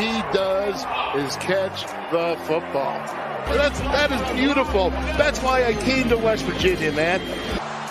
[0.00, 0.76] he does
[1.16, 2.98] is catch the football.
[3.48, 4.90] That's that is beautiful.
[5.16, 7.20] That's why I came to West Virginia, man.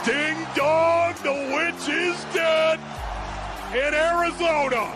[0.05, 2.79] Ding dong, the witch is dead
[3.73, 4.93] in Arizona.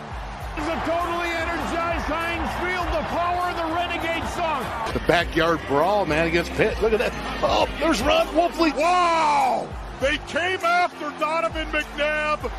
[0.58, 4.62] It's a totally energized Heinz Field, the power of the Renegade song.
[4.94, 6.82] The backyard brawl, man, against Pitt.
[6.82, 7.14] Look at that.
[7.42, 8.76] Oh, there's Ron Wolfley.
[8.76, 9.70] Wow!
[10.02, 12.52] They came after Donovan McNabb,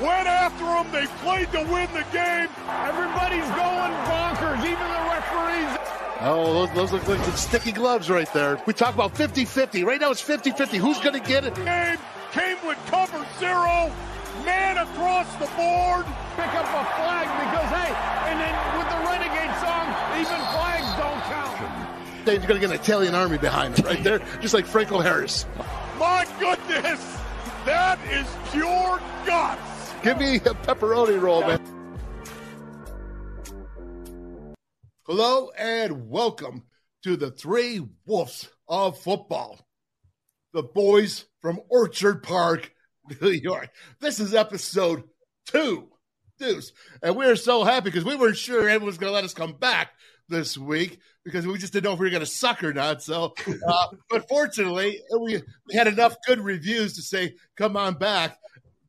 [0.00, 0.90] went after him.
[0.92, 2.48] They played to win the game.
[2.86, 5.78] Everybody's going bonkers, even the referees.
[6.20, 8.58] Oh, those, those look like some sticky gloves right there.
[8.66, 9.84] We talk about 50-50.
[9.84, 10.78] Right now it's 50-50.
[10.78, 11.54] Who's going to get it?
[11.54, 11.98] Game
[12.32, 13.92] came with cover zero,
[14.44, 16.06] man across the board.
[16.36, 17.92] Pick up a flag because, hey,
[18.30, 19.86] and then with the Renegade song,
[20.18, 22.24] even flags don't count.
[22.24, 25.44] They're going to get an Italian army behind them right there, just like Franco Harris.
[25.98, 27.18] My goodness,
[27.66, 29.73] that is pure guts.
[30.04, 31.58] Give me a pepperoni roll, man.
[35.06, 36.64] Hello and welcome
[37.04, 39.66] to the Three Wolves of Football.
[40.52, 42.70] The boys from Orchard Park,
[43.22, 43.70] New York.
[43.98, 45.04] This is episode
[45.46, 45.88] two,
[46.38, 46.72] Deuce.
[47.02, 49.54] And we're so happy because we weren't sure everyone was going to let us come
[49.54, 49.92] back
[50.28, 53.02] this week because we just didn't know if we were going to suck or not.
[53.02, 53.32] So,
[53.66, 58.36] uh, but fortunately, we, we had enough good reviews to say, come on back.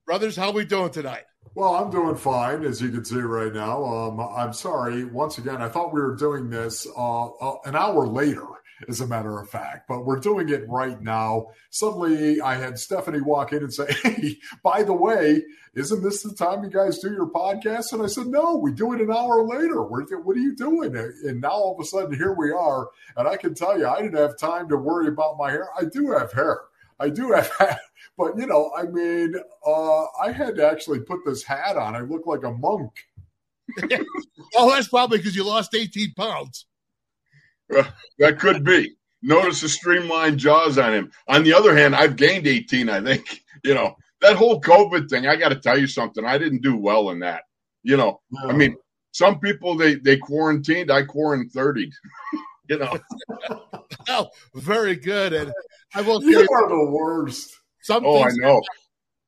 [0.05, 1.23] Brothers, how we doing tonight?
[1.55, 3.83] Well, I'm doing fine, as you can see right now.
[3.83, 5.03] Um, I'm sorry.
[5.03, 8.45] Once again, I thought we were doing this uh, uh, an hour later,
[8.87, 11.47] as a matter of fact, but we're doing it right now.
[11.71, 15.41] Suddenly, I had Stephanie walk in and say, Hey, by the way,
[15.73, 17.91] isn't this the time you guys do your podcast?
[17.91, 19.81] And I said, No, we do it an hour later.
[19.81, 20.95] What are you doing?
[20.95, 22.89] And now all of a sudden, here we are.
[23.17, 25.69] And I can tell you, I didn't have time to worry about my hair.
[25.75, 26.59] I do have hair.
[26.99, 27.79] I do have hair.
[28.17, 31.95] But you know, I mean, uh, I had to actually put this hat on.
[31.95, 32.91] I look like a monk.
[34.55, 36.65] oh, that's probably because you lost 18 pounds.
[37.75, 37.83] Uh,
[38.19, 38.95] that could be.
[39.21, 41.11] Notice the streamlined jaws on him.
[41.27, 43.41] On the other hand, I've gained 18, I think.
[43.63, 46.23] You know, that whole COVID thing, I got to tell you something.
[46.23, 47.45] I didn't do well in that.
[47.81, 48.47] You know, no.
[48.47, 48.75] I mean,
[49.11, 50.91] some people, they, they quarantined.
[50.91, 51.89] I quarantined 30.
[52.69, 52.99] you know.
[54.09, 55.33] oh, very good.
[55.33, 55.51] And
[55.95, 57.57] I will You are the worst.
[57.81, 58.61] Some oh, I know.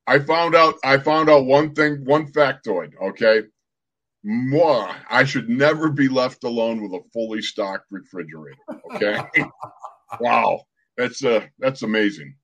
[0.06, 0.76] I found out.
[0.84, 2.92] I found out one thing, one factoid.
[3.02, 3.44] Okay,
[4.24, 8.58] moi, I should never be left alone with a fully stocked refrigerator.
[8.96, 9.20] Okay,
[10.20, 10.62] wow,
[10.98, 12.36] that's uh, that's amazing.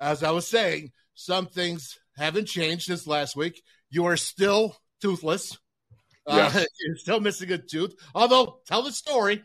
[0.00, 3.62] As I was saying, some things haven't changed since last week.
[3.90, 5.58] You are still toothless.
[6.26, 6.56] Yes.
[6.56, 7.94] Uh, you're still missing a tooth.
[8.14, 9.42] Although, tell the story.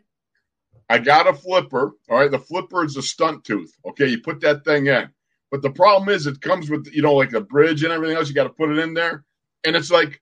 [0.94, 1.94] I got a flipper.
[2.10, 3.74] All right, the flipper is a stunt tooth.
[3.84, 5.10] Okay, you put that thing in.
[5.50, 8.30] But the problem is, it comes with you know like the bridge and everything else.
[8.30, 9.26] You got to put it in there,
[9.64, 10.22] and it's like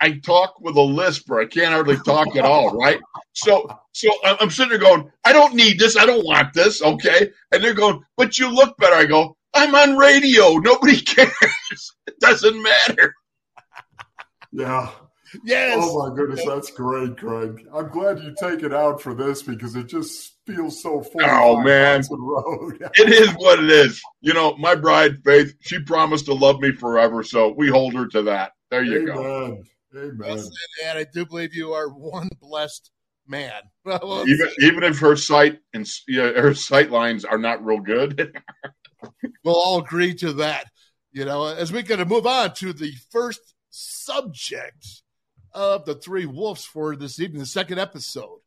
[0.00, 2.98] I talk with a lisp, or I can't hardly talk at all, right?
[3.34, 7.30] So, so I'm sitting there going, I don't need this, I don't want this, okay?
[7.52, 8.94] And they're going, but you look better.
[8.94, 11.92] I go, I'm on radio, nobody cares.
[12.06, 13.14] It doesn't matter.
[14.52, 14.90] Yeah,
[15.44, 15.78] Yes.
[15.80, 17.66] Oh my goodness, that's great, Craig.
[17.74, 21.22] I'm glad you take it out for this because it just feels so full.
[21.22, 22.00] Oh man,
[22.96, 24.00] it is what it is.
[24.20, 28.06] You know, my bride Faith, she promised to love me forever, so we hold her
[28.08, 28.52] to that.
[28.70, 29.14] There you Amen.
[29.14, 29.62] go.
[29.96, 30.44] Amen.
[30.84, 32.90] And I do believe you are one blessed
[33.26, 33.52] man.
[33.86, 38.36] even even if her sight and yeah, her sight lines are not real good,
[39.44, 40.66] we'll all agree to that.
[41.12, 45.02] You know, as we going to move on to the first subject
[45.56, 48.40] of the three wolves for this evening, the second episode.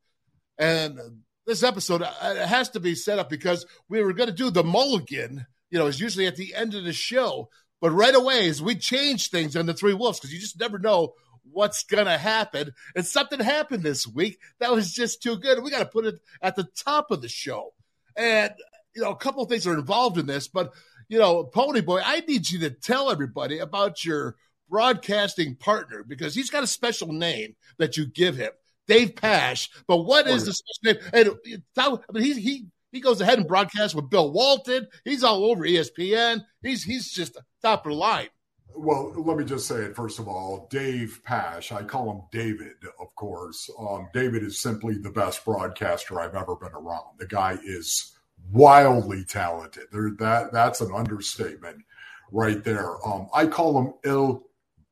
[0.60, 1.00] And
[1.48, 4.64] this episode uh, has to be set up because we were going to do the
[4.64, 7.50] mulligan, you know, it's usually at the end of the show.
[7.82, 10.78] But right away, as we change things on the three wolves, because you just never
[10.78, 11.14] know
[11.52, 12.74] what's going to happen.
[12.96, 15.64] And something happened this week that was just too good.
[15.64, 17.74] We got to put it at the top of the show.
[18.16, 18.54] And,
[18.96, 20.74] you know, a couple of things are involved in this, but,
[21.08, 24.36] you know, Pony Boy, I need you to tell everybody about your
[24.70, 28.52] broadcasting partner because he's got a special name that you give him,
[28.88, 29.70] Dave Pasch.
[29.88, 31.10] But what is the special name?
[31.14, 34.88] And I mean, he he he goes ahead and broadcasts with Bill Walton.
[35.06, 36.46] He's all over ESPN.
[36.62, 38.30] He's he's just top of the line.
[38.76, 40.68] Well, let me just say it first of all.
[40.70, 43.70] Dave Pasch, I call him David, of course.
[43.80, 47.18] Um, David is simply the best broadcaster I've ever been around.
[47.18, 48.14] The guy is
[48.52, 49.86] wildly talented.
[49.92, 51.84] There, that that's an understatement
[52.32, 53.06] right there.
[53.06, 54.44] Um, I call him Il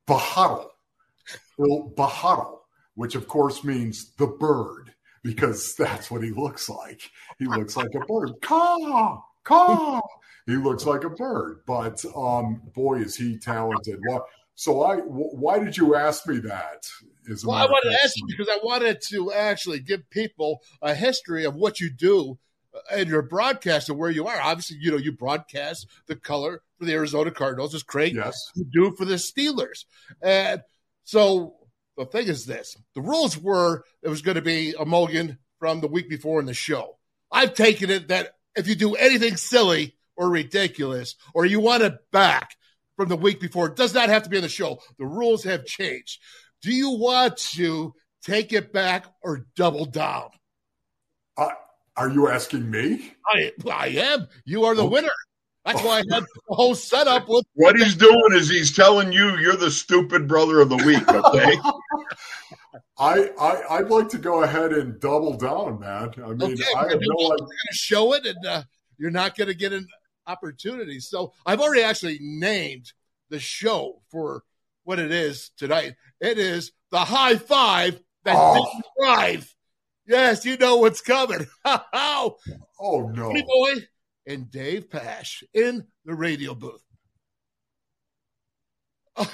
[0.08, 0.68] Baharo,
[1.60, 2.60] Il Baharo,
[2.96, 4.94] which of course means the bird,
[5.24, 7.02] because that's what he looks like.
[7.40, 8.32] He looks like a bird.
[8.42, 10.02] Caw, caw.
[10.46, 14.00] He looks like a bird, but um, boy, is he talented.
[14.08, 14.26] Well,
[14.56, 16.88] So I, w- why did you ask me that?
[17.44, 21.44] Well, I wanted to ask you because I wanted to actually give people a history
[21.44, 22.38] of what you do
[22.90, 24.40] and your broadcast and where you are.
[24.40, 28.52] Obviously, you know, you broadcast the color for the Arizona Cardinals, as Craig Yes.
[28.72, 29.86] do for the Steelers.
[30.22, 30.62] And
[31.04, 31.56] so
[31.98, 35.82] the thing is this the rules were it was going to be a mulligan from
[35.82, 36.98] the week before in the show.
[37.32, 41.98] I've taken it that if you do anything silly or ridiculous or you want it
[42.12, 42.52] back
[42.96, 44.80] from the week before, it does not have to be on the show.
[45.00, 46.20] The rules have changed.
[46.62, 50.30] Do you want to take it back or double down?
[51.38, 51.50] Uh,
[51.96, 53.14] are you asking me?
[53.28, 54.28] I, I am.
[54.46, 55.10] You are the winner.
[55.68, 59.38] That's why I had the whole setup with What he's doing is he's telling you
[59.38, 61.08] you're the stupid brother of the week.
[61.08, 61.56] Okay.
[63.00, 66.12] I, I I'd like to go ahead and double down, man.
[66.18, 67.38] I mean, Okay, I have no we're idea.
[67.38, 68.64] gonna show it, and uh,
[68.98, 69.88] you're not going to get an
[70.26, 71.00] opportunity.
[71.00, 72.92] So I've already actually named
[73.30, 74.44] the show for
[74.84, 75.94] what it is tonight.
[76.20, 78.56] It is the high five that Oh.
[78.56, 79.56] didn't drive.
[80.08, 81.46] Yes, you know what's coming.
[81.66, 82.38] How
[82.80, 83.30] Oh no!
[83.32, 83.74] Pretty boy
[84.28, 86.84] and Dave Pasch in the radio booth.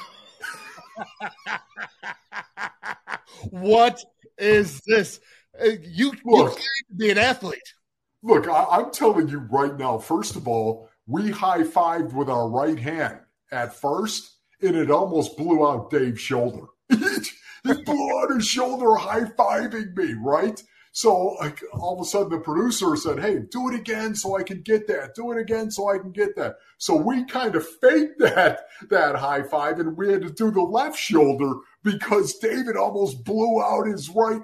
[3.49, 4.01] what
[4.37, 5.19] is this?
[5.59, 6.51] Uh, You, you Look.
[6.53, 7.73] claim to be an athlete.
[8.21, 9.97] Look, I, I'm telling you right now.
[9.97, 13.19] First of all, we high fived with our right hand
[13.51, 16.67] at first, and it almost blew out Dave's shoulder.
[16.89, 20.61] he blew out his shoulder high fiving me, right?
[20.95, 24.43] So like, all of a sudden, the producer said, "Hey, do it again so I
[24.43, 25.15] can get that.
[25.15, 29.15] Do it again so I can get that." So we kind of faked that that
[29.15, 33.87] high five, and we had to do the left shoulder because David almost blew out
[33.87, 34.41] his right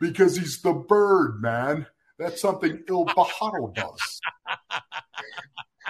[0.00, 1.86] because he's the bird, man.
[2.16, 4.20] That's something Il Bajaro does.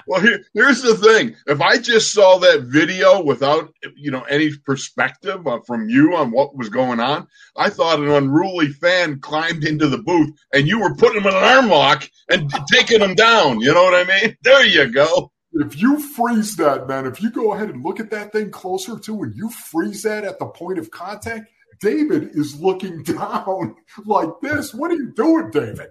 [0.07, 1.37] Well, here, here's the thing.
[1.47, 6.31] If I just saw that video without, you know, any perspective uh, from you on
[6.31, 10.81] what was going on, I thought an unruly fan climbed into the booth and you
[10.81, 13.61] were putting him in an arm lock and taking him down.
[13.61, 14.37] You know what I mean?
[14.43, 15.33] There you go.
[15.53, 18.99] If you freeze that, man, if you go ahead and look at that thing closer
[18.99, 21.49] to and you freeze that at the point of contact,
[21.81, 24.75] David is looking down like this.
[24.75, 25.89] What are you doing, David?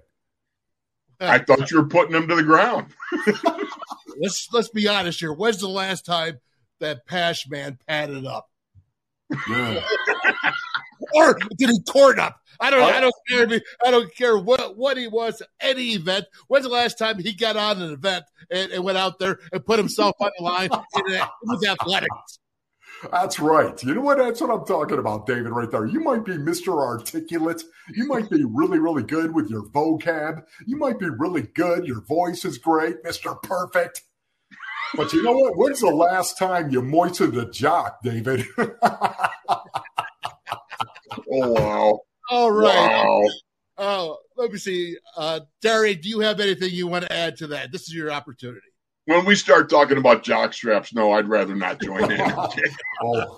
[1.20, 2.94] I thought you were putting him to the ground.
[4.20, 5.34] Let's let's be honest here.
[5.34, 6.40] When's the last time
[6.80, 8.50] that Pasch man padded up,
[9.50, 9.84] Yeah.
[11.14, 12.40] or did he torn up?
[12.60, 12.82] I don't.
[12.82, 13.02] I oh.
[13.02, 13.62] don't care.
[13.86, 15.42] I don't care what what he was.
[15.60, 16.26] Any event.
[16.48, 19.66] When's the last time he got on an event and, and went out there and
[19.66, 22.40] put himself on the line in, with athletics?
[23.12, 23.82] That's right.
[23.84, 24.18] You know what?
[24.18, 25.86] That's what I'm talking about, David, right there.
[25.86, 26.82] You might be Mr.
[26.82, 27.62] Articulate.
[27.94, 30.44] You might be really, really good with your vocab.
[30.66, 31.86] You might be really good.
[31.86, 33.42] Your voice is great, Mr.
[33.44, 34.02] Perfect.
[34.96, 35.58] But you know what?
[35.58, 38.46] When's the last time you moistened a jock, David?
[38.58, 38.72] Oh,
[41.28, 42.00] wow.
[42.30, 42.66] All right.
[43.06, 43.24] Wow.
[43.80, 44.98] Oh, let me see.
[45.16, 47.72] Uh, Derry, do you have anything you want to add to that?
[47.72, 48.62] This is your opportunity.
[49.06, 52.20] When we start talking about jock straps, no, I'd rather not join in.
[53.04, 53.38] Oh,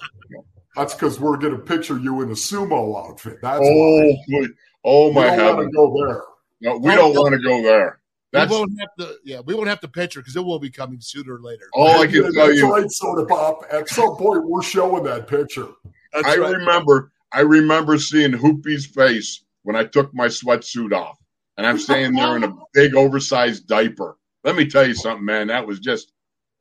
[0.75, 3.39] that's because we're going to picture you in a sumo outfit.
[3.41, 4.47] That's Oh, why.
[4.85, 5.65] oh my we don't want heaven.
[5.65, 6.21] to go there.
[6.61, 7.98] No, we don't want to go there.
[8.31, 9.15] That's we won't have to.
[9.23, 11.65] Yeah, we won't have to picture because it will be coming sooner or later.
[11.73, 12.71] all I Yeah, can tell you.
[12.71, 13.63] right, Soda Pop.
[13.71, 15.67] At some point, we're showing that picture.
[16.13, 16.55] That's I right.
[16.57, 21.18] remember, I remember seeing Hoopy's face when I took my sweatsuit off,
[21.57, 24.18] and I'm standing there in a big oversized diaper.
[24.44, 25.47] Let me tell you something, man.
[25.47, 26.11] That was just,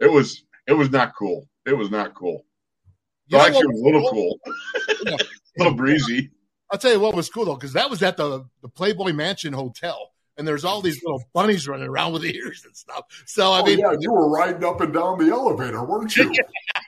[0.00, 1.48] it was, it was not cool.
[1.66, 2.44] It was not cool.
[3.26, 4.38] You Well, actually, it was a little was cool,
[5.18, 5.18] a
[5.58, 6.30] little breezy.
[6.70, 9.52] I'll tell you what was cool though, because that was at the the Playboy Mansion
[9.52, 13.04] Hotel, and there's all these little bunnies running around with ears and stuff.
[13.26, 16.32] So I oh, mean, yeah, you were riding up and down the elevator, weren't you?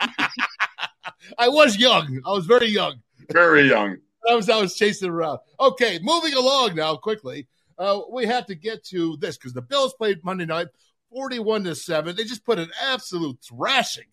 [1.39, 2.21] I was young.
[2.25, 3.01] I was very young.
[3.31, 3.99] Very young.
[4.29, 5.41] I was I was chasing around.
[5.59, 7.49] Okay, moving along now quickly.
[7.77, 10.69] Uh, we have to get to this because the Bills played Monday night,
[11.11, 12.15] forty-one to seven.
[12.15, 14.09] They just put an absolute thrashing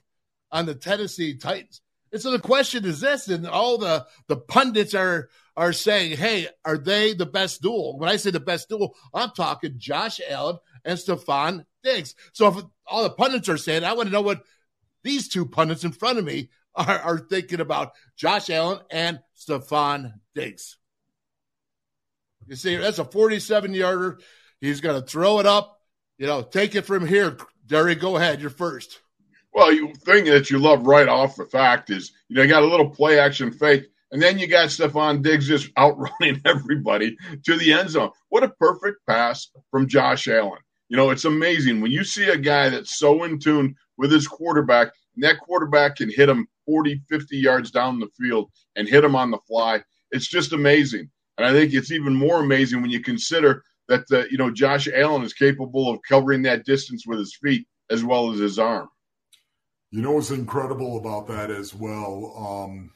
[0.52, 1.82] on the Tennessee Titans.
[2.12, 6.48] And so the question is this, and all the the pundits are are saying, "Hey,
[6.64, 10.60] are they the best duel?" When I say the best duel, I'm talking Josh Allen
[10.86, 12.16] and Stefon Diggs.
[12.32, 14.44] So if all the pundits are saying, I want to know what
[15.04, 20.14] these two pundits in front of me are, are thinking about Josh Allen and Stefon
[20.34, 20.78] Diggs.
[22.48, 24.20] You see, that's a 47 yarder.
[24.62, 25.82] He's going to throw it up.
[26.18, 27.38] You know, take it from here.
[27.66, 28.42] Derry, go ahead.
[28.42, 29.02] You're first.
[29.54, 32.64] Well, you thing that you love right off the fact is, you know, you got
[32.64, 37.58] a little play action fake, and then you got Stefon Diggs just outrunning everybody to
[37.58, 38.12] the end zone.
[38.30, 40.60] What a perfect pass from Josh Allen.
[40.90, 44.28] You know, it's amazing when you see a guy that's so in tune with his
[44.28, 49.04] quarterback, and that quarterback can hit him 40, 50 yards down the field and hit
[49.04, 49.84] him on the fly.
[50.12, 51.10] It's just amazing.
[51.38, 54.88] And I think it's even more amazing when you consider that, uh, you know, Josh
[54.94, 58.88] Allen is capable of covering that distance with his feet as well as his arm.
[59.92, 62.34] You know what's incredible about that as well?
[62.38, 62.92] Um,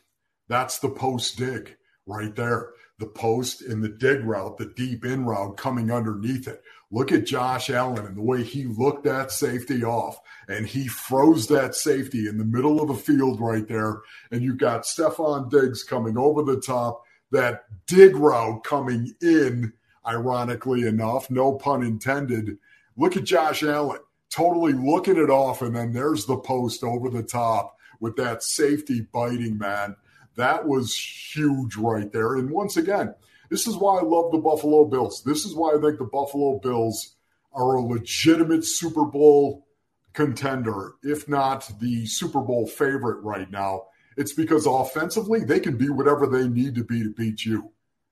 [0.51, 2.71] that's the post dig right there.
[2.99, 6.61] The post in the dig route, the deep in route coming underneath it.
[6.91, 11.47] Look at Josh Allen and the way he looked that safety off and he froze
[11.47, 14.01] that safety in the middle of the field right there.
[14.29, 19.73] And you've got Stefon Diggs coming over the top, that dig route coming in,
[20.05, 22.57] ironically enough, no pun intended.
[22.97, 25.61] Look at Josh Allen totally looking it off.
[25.61, 29.95] And then there's the post over the top with that safety biting, man.
[30.41, 32.37] That was huge right there.
[32.37, 33.13] And once again,
[33.51, 35.21] this is why I love the Buffalo Bills.
[35.23, 37.13] This is why I think the Buffalo Bills
[37.53, 39.67] are a legitimate Super Bowl
[40.13, 43.83] contender, if not the Super Bowl favorite right now.
[44.17, 47.71] It's because offensively, they can be whatever they need to be to beat you.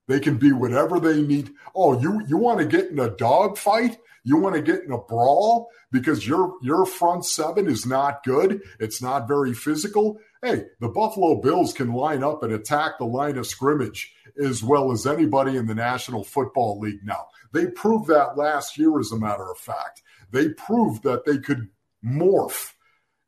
[0.10, 1.51] They can be whatever they need.
[1.75, 4.00] Oh, you you want to get in a dog fight?
[4.24, 8.63] You want to get in a brawl because your your front seven is not good.
[8.80, 10.18] It's not very physical.
[10.42, 14.12] Hey, the Buffalo Bills can line up and attack the line of scrimmage
[14.44, 17.28] as well as anybody in the National Football League now.
[17.54, 20.01] They proved that last year, as a matter of fact.
[20.32, 21.70] They proved that they could
[22.04, 22.74] morph.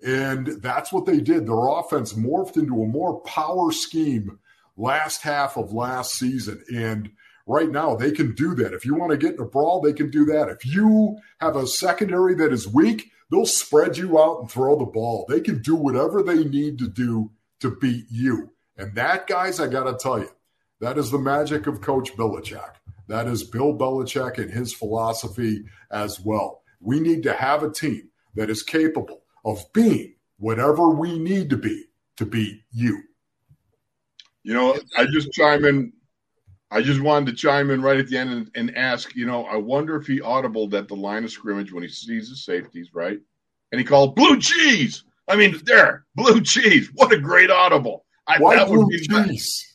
[0.03, 1.45] And that's what they did.
[1.45, 4.39] Their offense morphed into a more power scheme
[4.77, 6.63] last half of last season.
[6.73, 7.11] And
[7.47, 8.73] right now they can do that.
[8.73, 10.49] If you want to get in a brawl, they can do that.
[10.49, 14.85] If you have a secondary that is weak, they'll spread you out and throw the
[14.85, 15.25] ball.
[15.27, 18.51] They can do whatever they need to do to beat you.
[18.77, 20.29] And that, guys, I got to tell you,
[20.79, 22.73] that is the magic of Coach Belichick.
[23.07, 26.63] That is Bill Belichick and his philosophy as well.
[26.79, 31.57] We need to have a team that is capable of being whatever we need to
[31.57, 31.85] be
[32.17, 33.03] to beat you.
[34.43, 35.93] You know, I just chime in
[36.71, 39.43] I just wanted to chime in right at the end and, and, ask, you know,
[39.45, 42.91] I wonder if he audibled at the line of scrimmage when he sees the safeties,
[42.93, 43.19] right?
[43.71, 45.03] And he called blue cheese.
[45.27, 46.89] I mean, there, blue cheese.
[46.95, 48.05] What a great audible.
[48.25, 49.67] I, Why blue cheese?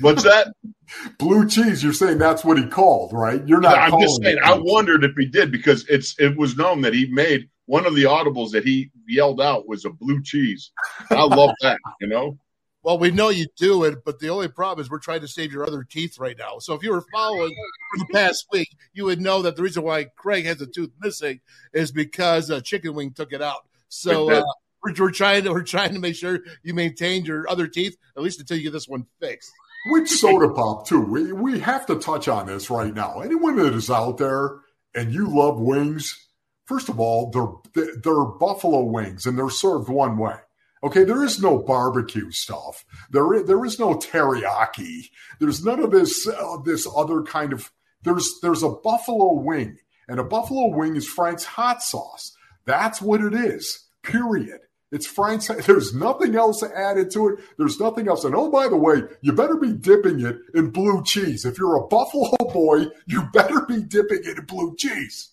[0.00, 0.52] What's that?
[1.18, 1.82] blue cheese.
[1.82, 3.46] You're saying that's what he called, right?
[3.48, 3.78] You're not.
[3.78, 4.38] I'm just saying.
[4.44, 7.94] I wondered if he did because it's it was known that he made one of
[7.94, 10.72] the audibles that he yelled out was a blue cheese.
[11.10, 11.78] I love that.
[12.00, 12.38] You know.
[12.84, 15.50] Well, we know you do it, but the only problem is we're trying to save
[15.50, 16.58] your other teeth right now.
[16.58, 17.56] So if you were following
[17.94, 21.40] the past week, you would know that the reason why Craig has a tooth missing
[21.72, 23.66] is because uh, Chicken Wing took it out.
[23.88, 24.42] So uh,
[24.82, 28.22] we're, we're, trying to we're trying to make sure you maintain your other teeth at
[28.22, 29.50] least until you get this one fixed.
[29.86, 31.00] Which soda pop too?
[31.00, 33.20] We we have to touch on this right now.
[33.20, 34.58] Anyone that is out there
[34.94, 36.28] and you love wings,
[36.66, 40.36] first of all, they're they're buffalo wings and they're served one way.
[40.84, 42.84] Okay, there is no barbecue stuff.
[43.10, 45.08] There is, there is no teriyaki.
[45.40, 47.72] There's none of this uh, this other kind of.
[48.02, 52.36] There's there's a buffalo wing, and a buffalo wing is Frank's hot sauce.
[52.66, 53.86] That's what it is.
[54.02, 54.60] Period.
[54.92, 55.48] It's Frank's.
[55.66, 57.40] There's nothing else added to it.
[57.56, 58.24] There's nothing else.
[58.24, 61.46] And oh, by the way, you better be dipping it in blue cheese.
[61.46, 65.30] If you're a Buffalo boy, you better be dipping it in blue cheese.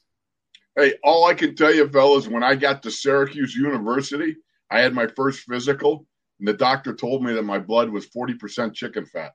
[0.76, 4.38] Hey, all I can tell you, fellas, when I got to Syracuse University,
[4.72, 6.08] I had my first physical,
[6.40, 9.34] and the doctor told me that my blood was 40% chicken fat.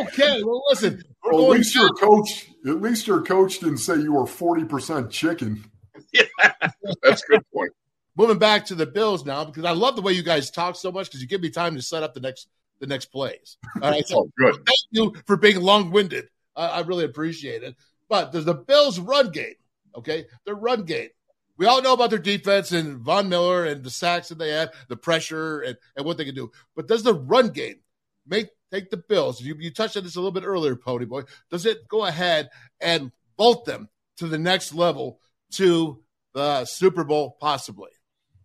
[0.00, 1.02] okay, well, listen.
[1.24, 5.64] Well, at least your coach, at least your coach didn't say you were 40% chicken.
[6.12, 6.22] Yeah,
[7.02, 7.72] that's a good point.
[8.16, 10.92] Moving back to the Bills now, because I love the way you guys talk so
[10.92, 12.48] much because you give me time to set up the next
[12.80, 13.58] the next plays.
[13.82, 14.54] All right, so oh, good.
[14.54, 16.28] Thank you for being long winded.
[16.56, 17.76] I, I really appreciate it.
[18.08, 19.54] But there's the Bills' run game.
[19.96, 21.08] Okay, their run game.
[21.56, 24.72] We all know about their defense and Von Miller and the sacks that they have,
[24.88, 26.50] the pressure and, and what they can do.
[26.74, 27.80] But does the run game
[28.26, 29.42] make take the Bills?
[29.42, 31.22] You, you touched on this a little bit earlier, Pony Boy.
[31.50, 32.48] Does it go ahead
[32.80, 35.20] and bolt them to the next level
[35.52, 37.90] to the Super Bowl, possibly?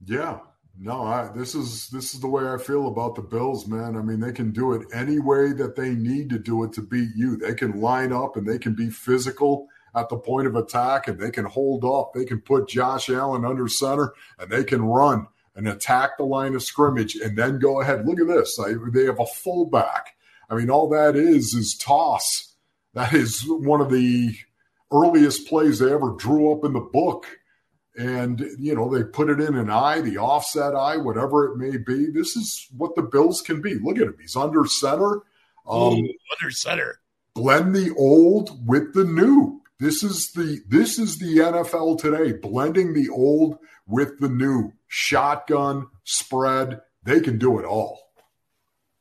[0.05, 0.39] Yeah,
[0.77, 3.95] no, I, this is this is the way I feel about the Bills, man.
[3.95, 6.81] I mean, they can do it any way that they need to do it to
[6.81, 7.37] beat you.
[7.37, 11.19] They can line up and they can be physical at the point of attack and
[11.19, 12.11] they can hold up.
[12.13, 16.53] They can put Josh Allen under center and they can run and attack the line
[16.53, 18.05] of scrimmage and then go ahead.
[18.05, 18.59] Look at this.
[18.93, 20.15] They have a fullback.
[20.49, 22.55] I mean, all that is is toss.
[22.93, 24.35] That is one of the
[24.91, 27.25] earliest plays they ever drew up in the book.
[27.97, 31.77] And, you know, they put it in an eye, the offset eye, whatever it may
[31.77, 32.07] be.
[32.11, 33.75] This is what the Bills can be.
[33.75, 34.17] Look at him.
[34.19, 35.21] He's under center.
[35.65, 36.09] Um, Ooh,
[36.41, 36.99] under center.
[37.33, 42.93] Blend the old with the new This is the this is the NFL today, blending
[42.93, 44.71] the old with the new.
[44.87, 47.99] Shotgun, spread, they can do it all.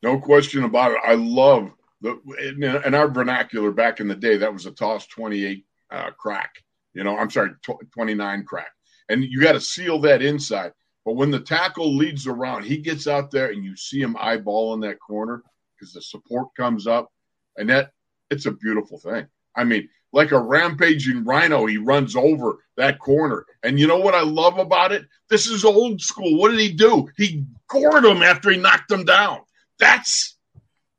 [0.03, 0.97] No question about it.
[1.03, 4.37] I love the in, in our vernacular back in the day.
[4.37, 6.55] That was a toss twenty eight uh, crack.
[6.93, 8.71] You know, I'm sorry, tw- twenty nine crack,
[9.07, 10.73] and you got to seal that inside.
[11.05, 14.81] But when the tackle leads around, he gets out there and you see him eyeballing
[14.81, 15.43] that corner
[15.75, 17.11] because the support comes up,
[17.55, 17.91] and that
[18.29, 19.27] it's a beautiful thing.
[19.55, 23.45] I mean, like a rampaging rhino, he runs over that corner.
[23.61, 25.05] And you know what I love about it?
[25.29, 26.39] This is old school.
[26.39, 27.09] What did he do?
[27.17, 29.41] He gored him after he knocked him down.
[29.77, 30.37] That's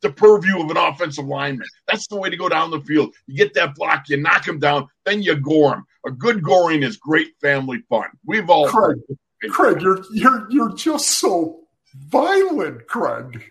[0.02, 1.66] the purview of an offensive lineman.
[1.88, 3.14] That's the way to go down the field.
[3.26, 5.86] You get that block, you knock him down, then you gore him.
[6.06, 8.10] A good goring is great family fun.
[8.26, 8.98] We've all Craig,
[9.48, 11.60] Craig, you're you're you're just so
[11.94, 13.50] violent, Craig.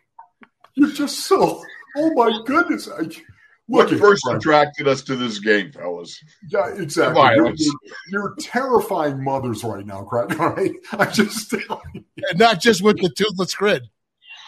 [0.76, 1.64] You're just so
[1.98, 2.88] oh my goodness.
[2.88, 3.10] I,
[3.68, 4.38] what first Craig.
[4.38, 6.24] attracted us to this game, fellas?
[6.48, 7.24] Yeah, exactly.
[7.36, 7.54] You're,
[8.10, 10.36] you're, terrifying mothers right now, Craig.
[10.40, 12.06] All right, I just and
[12.36, 13.90] not just with the toothless grid.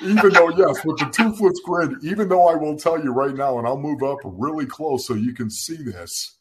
[0.02, 3.58] Even though, yes, with the toothless grid, even though I will tell you right now,
[3.58, 6.38] and I'll move up really close so you can see this.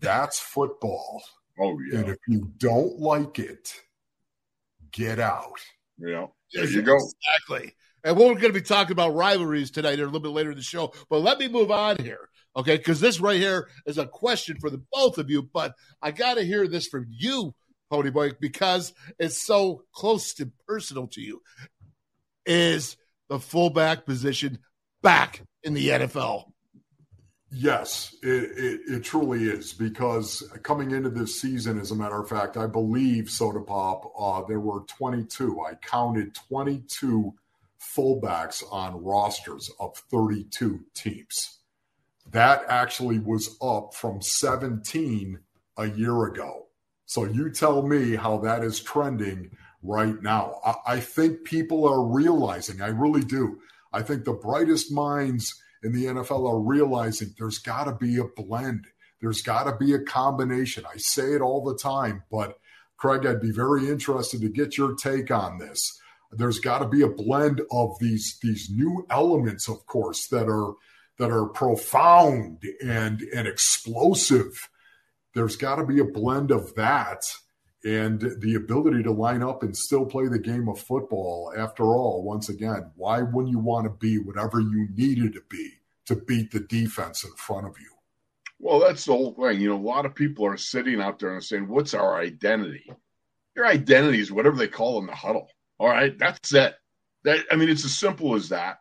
[0.00, 1.22] That's football.
[1.58, 1.98] Oh yeah.
[2.00, 3.74] And if you don't like it,
[4.90, 5.60] get out.
[5.98, 6.26] Yeah.
[6.52, 6.96] There you go.
[6.96, 7.74] Exactly.
[8.04, 10.56] And we're going to be talking about rivalries tonight or a little bit later in
[10.56, 10.92] the show.
[11.08, 12.76] But let me move on here, okay?
[12.76, 15.42] Because this right here is a question for the both of you.
[15.42, 17.54] But I got to hear this from you,
[17.90, 21.40] Pony Boy, because it's so close to personal to you.
[22.44, 22.98] Is
[23.30, 24.58] the fullback position
[25.02, 26.44] back in the NFL?
[27.50, 32.28] Yes, it, it, it, truly is because coming into this season, as a matter of
[32.28, 35.60] fact, I believe Soda Pop, uh, there were 22.
[35.60, 37.32] I counted 22
[37.96, 41.58] fullbacks on rosters of 32 teams.
[42.30, 45.38] That actually was up from 17
[45.76, 46.66] a year ago.
[47.06, 49.50] So you tell me how that is trending
[49.82, 50.60] right now.
[50.64, 53.60] I, I think people are realizing, I really do.
[53.92, 58.24] I think the brightest minds in the NFL are realizing there's got to be a
[58.24, 58.86] blend.
[59.20, 60.84] There's got to be a combination.
[60.86, 62.58] I say it all the time, but
[62.96, 66.00] Craig, I'd be very interested to get your take on this.
[66.36, 70.74] There's got to be a blend of these these new elements, of course, that are
[71.18, 74.68] that are profound and and explosive.
[75.34, 77.22] There's got to be a blend of that
[77.84, 81.52] and the ability to line up and still play the game of football.
[81.56, 85.70] After all, once again, why wouldn't you want to be whatever you needed to be
[86.06, 87.90] to beat the defense in front of you?
[88.58, 89.60] Well, that's the whole thing.
[89.60, 92.90] You know, a lot of people are sitting out there and saying, What's our identity?
[93.54, 95.48] Your identity is whatever they call in the huddle.
[95.78, 96.74] All right, that's it.
[97.24, 98.78] That I mean, it's as simple as that.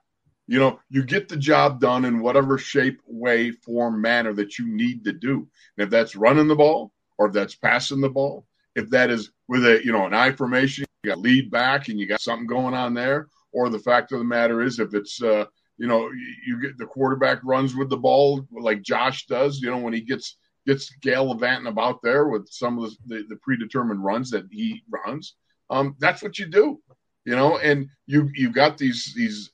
[0.47, 4.67] You know, you get the job done in whatever shape, way, form, manner that you
[4.67, 5.47] need to do.
[5.77, 9.31] And if that's running the ball, or if that's passing the ball, if that is
[9.47, 12.47] with a you know an I formation, you got lead back and you got something
[12.47, 15.45] going on there, or the fact of the matter is if it's uh,
[15.77, 16.09] you know
[16.45, 20.01] you get the quarterback runs with the ball like Josh does, you know when he
[20.01, 24.81] gets gets gallivanting about there with some of the, the, the predetermined runs that he
[24.89, 25.35] runs,
[25.69, 26.79] um, that's what you do,
[27.25, 27.57] you know.
[27.57, 29.49] And you you got these these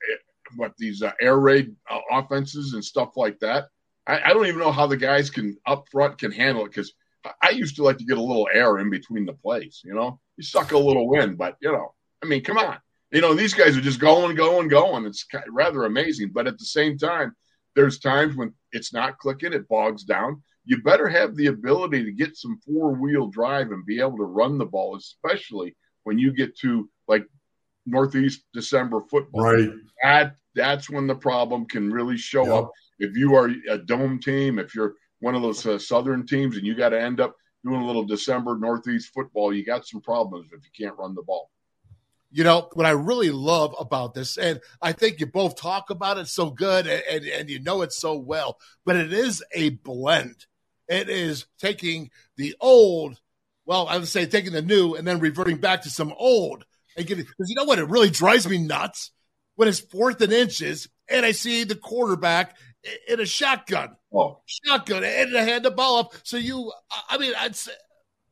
[0.56, 3.68] what these uh, air raid uh, offenses and stuff like that.
[4.08, 6.94] I, I, don't even know how the guys can up front can handle it because
[7.42, 9.82] I used to like to get a little air in between the plays.
[9.84, 11.94] You know, you suck a little wind, but you know,
[12.24, 12.78] I mean, come on.
[13.12, 15.06] You know, these guys are just going, going, going.
[15.06, 17.36] It's rather amazing, but at the same time,
[17.76, 20.44] there's times when it's not clicking, it bogs down.
[20.66, 24.26] You better have the ability to get some four wheel drive and be able to
[24.26, 25.76] run the ball, especially
[26.10, 27.24] when you get to like
[27.86, 29.44] Northeast December football.
[29.44, 29.70] Right.
[30.02, 32.54] That that's when the problem can really show yep.
[32.54, 32.72] up.
[32.98, 36.66] If you are a dome team, if you're one of those uh, Southern teams, and
[36.66, 40.48] you got to end up doing a little December Northeast football, you got some problems
[40.52, 41.52] if you can't run the ball.
[42.32, 46.18] You know what I really love about this, and I think you both talk about
[46.18, 48.58] it so good, and, and, and you know it so well.
[48.84, 50.48] But it is a blend.
[50.88, 53.20] It is taking the old
[53.70, 56.66] well, I would say taking the new and then reverting back to some old
[56.98, 57.78] and getting because you know what?
[57.78, 59.12] It really drives me nuts
[59.58, 62.58] when it's fourth and inches and I see the quarterback
[63.08, 63.96] in a shotgun.
[64.12, 66.16] Oh, shotgun and to hand the ball up.
[66.24, 66.72] So you,
[67.12, 67.74] I mean, I'd say,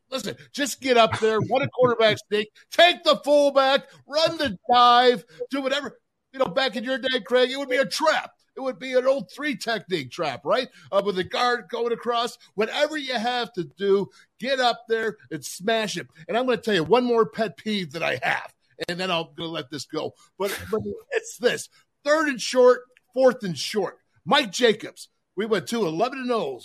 [0.09, 5.23] listen, just get up there, run a quarterback sneak, take the fullback, run the dive,
[5.51, 5.99] do whatever.
[6.33, 8.31] You know, back in your day, Craig, it would be a trap.
[8.57, 10.67] It would be an old three technique trap, right?
[10.91, 12.39] Uh, with the guard going across.
[12.55, 16.07] Whatever you have to do, get up there and smash it.
[16.27, 18.51] And I'm going to tell you one more pet peeve that I have,
[18.89, 20.15] and then I'm going to let this go.
[20.39, 21.69] But, but it's this
[22.03, 22.81] third and short,
[23.13, 23.99] fourth and short.
[24.25, 26.59] Mike Jacobs, we went to 11 and 0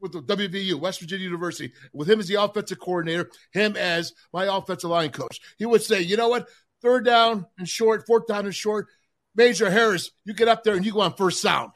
[0.00, 4.54] with the WVU, West Virginia University, with him as the offensive coordinator, him as my
[4.54, 5.40] offensive line coach.
[5.56, 6.48] He would say, you know what?
[6.82, 8.88] Third down and short, fourth down and short.
[9.34, 11.72] Major Harris, you get up there and you go on first sound.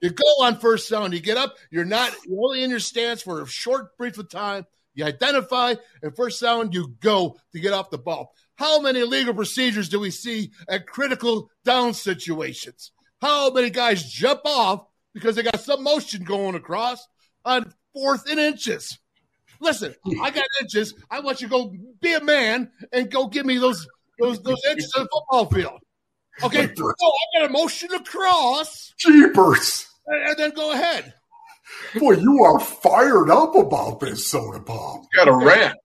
[0.00, 1.12] You go on first sound.
[1.12, 1.56] You get up.
[1.70, 4.66] You're not you're only in your stance for a short, brief of time.
[4.94, 8.32] You identify, and first sound, you go to get off the ball.
[8.54, 12.92] How many legal procedures do we see at critical down situations?
[13.20, 17.04] How many guys jump off because they got some motion going across
[17.44, 18.98] on fourth and inches?
[19.60, 20.94] Listen, I got inches.
[21.10, 23.86] I want you to go be a man and go give me those
[24.20, 25.80] those those inches on the football field.
[26.42, 28.92] Okay, oh, I got a motion across.
[28.98, 29.86] Jeepers.
[30.06, 31.14] And, and then go ahead.
[31.98, 35.04] Boy, you are fired up about this soda pop.
[35.14, 35.78] Got a rant.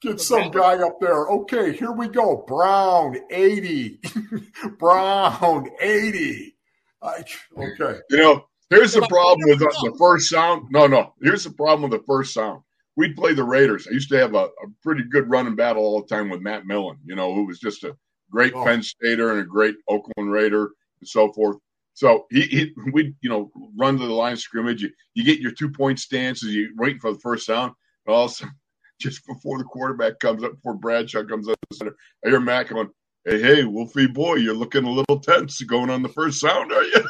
[0.00, 1.26] Get some guy up there.
[1.28, 2.44] Okay, here we go.
[2.46, 4.00] Brown, 80.
[4.78, 6.56] Brown, 80.
[7.02, 7.24] I,
[7.58, 7.98] okay.
[8.08, 10.68] You know, here's the problem with the first sound.
[10.70, 11.12] No, no.
[11.20, 12.62] Here's the problem with the first sound.
[12.96, 13.86] We'd play the Raiders.
[13.86, 16.66] I used to have a, a pretty good running battle all the time with Matt
[16.66, 17.94] Millen, you know, who was just a
[18.30, 18.64] great oh.
[18.64, 21.56] Penn Stater and a great Oakland Raider and so forth.
[21.94, 24.82] So he, he we you know run to the line of scrimmage.
[24.82, 26.54] You, you get your two point stances.
[26.54, 27.74] You waiting for the first down.
[28.06, 28.54] And all of a sudden,
[29.00, 32.90] just before the quarterback comes up, before Bradshaw comes up, I hear Matt going,
[33.24, 36.84] "Hey, hey, Wolfie boy, you're looking a little tense going on the first sound, are
[36.84, 37.04] you?"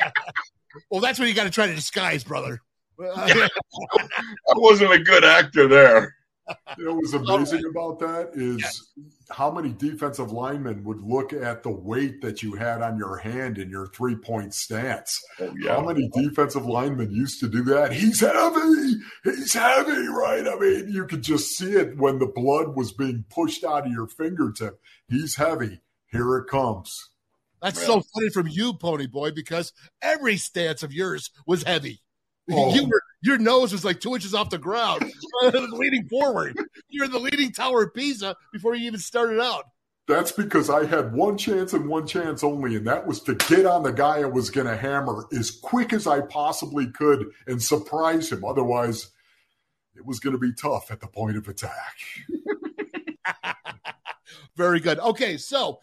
[0.90, 2.60] well, that's what you got to try to disguise, brother.
[3.02, 3.48] I
[4.54, 6.14] wasn't a good actor there.
[6.78, 8.82] You know what's amazing about that is yes.
[9.30, 13.58] how many defensive linemen would look at the weight that you had on your hand
[13.58, 15.18] in your three point stance.
[15.40, 15.76] Oh, yeah.
[15.76, 17.92] How many defensive linemen used to do that?
[17.92, 18.96] He's heavy.
[19.24, 20.46] He's heavy, right?
[20.46, 23.92] I mean, you could just see it when the blood was being pushed out of
[23.92, 24.80] your fingertip.
[25.08, 25.80] He's heavy.
[26.10, 27.10] Here it comes.
[27.60, 32.00] That's so funny from you, Pony Boy, because every stance of yours was heavy.
[32.50, 32.74] Oh.
[32.74, 35.10] You were your nose was like two inches off the ground,
[35.72, 36.56] leaning forward.
[36.88, 39.64] You're in the leading tower of Pisa before you even started out.
[40.08, 43.66] That's because I had one chance and one chance only, and that was to get
[43.66, 47.62] on the guy I was going to hammer as quick as I possibly could and
[47.62, 48.44] surprise him.
[48.44, 49.12] Otherwise,
[49.94, 51.98] it was going to be tough at the point of attack.
[54.56, 54.98] Very good.
[54.98, 55.80] Okay, so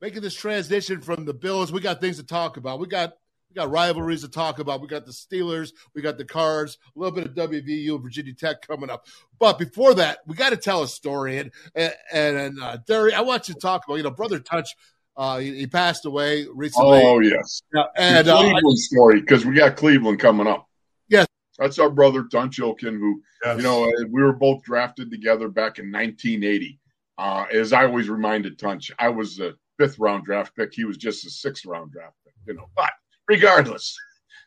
[0.00, 2.80] making this transition from the Bills, we got things to talk about.
[2.80, 3.14] We got
[3.54, 4.80] we got rivalries to talk about.
[4.80, 8.34] We got the Steelers, we got the Cards, a little bit of WVU and Virginia
[8.34, 9.06] Tech coming up.
[9.38, 11.38] But before that, we got to tell a story.
[11.38, 14.68] And and, and uh, Derry, I want you to talk about you know brother Tunch.
[15.16, 17.00] Uh, he, he, passed away recently.
[17.04, 20.68] Oh yes, yeah, and the Cleveland uh, story because we got Cleveland coming up.
[21.08, 23.58] Yes, that's our brother Tunch Ilkin, who yes.
[23.58, 26.80] you know uh, we were both drafted together back in 1980.
[27.16, 30.74] Uh, as I always reminded Tunch, I was a fifth round draft pick.
[30.74, 32.34] He was just a sixth round draft pick.
[32.48, 32.90] You know, but
[33.28, 33.96] regardless,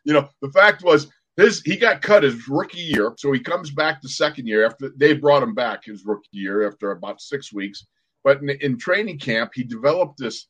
[0.04, 3.70] you know, the fact was his he got cut his rookie year, so he comes
[3.70, 7.52] back the second year after they brought him back his rookie year after about six
[7.52, 7.86] weeks.
[8.24, 10.48] But in, in training camp, he developed this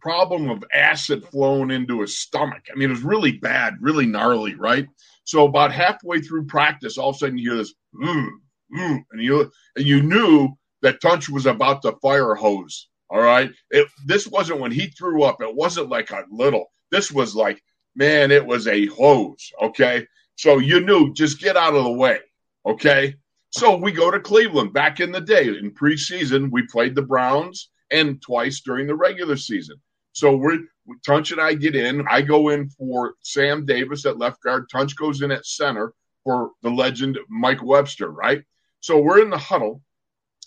[0.00, 2.62] problem of acid flowing into his stomach.
[2.70, 4.86] I mean, it was really bad, really gnarly, right?
[5.24, 8.28] So about halfway through practice, all of a sudden you hear this, mm,
[8.76, 10.48] mm, and you and you knew
[10.82, 12.88] that Tunch was about to fire hose.
[13.10, 15.42] All right, it, this wasn't when he threw up.
[15.42, 16.72] It wasn't like a little.
[16.92, 17.60] This was like,
[17.96, 19.50] man, it was a hose.
[19.60, 20.06] Okay.
[20.36, 22.20] So you knew just get out of the way.
[22.64, 23.16] Okay.
[23.50, 26.50] So we go to Cleveland back in the day in preseason.
[26.52, 29.76] We played the Browns and twice during the regular season.
[30.12, 30.60] So we're
[31.04, 32.06] Tunch and I get in.
[32.08, 34.68] I go in for Sam Davis at left guard.
[34.70, 38.42] Tunch goes in at center for the legend Mike Webster, right?
[38.80, 39.82] So we're in the huddle,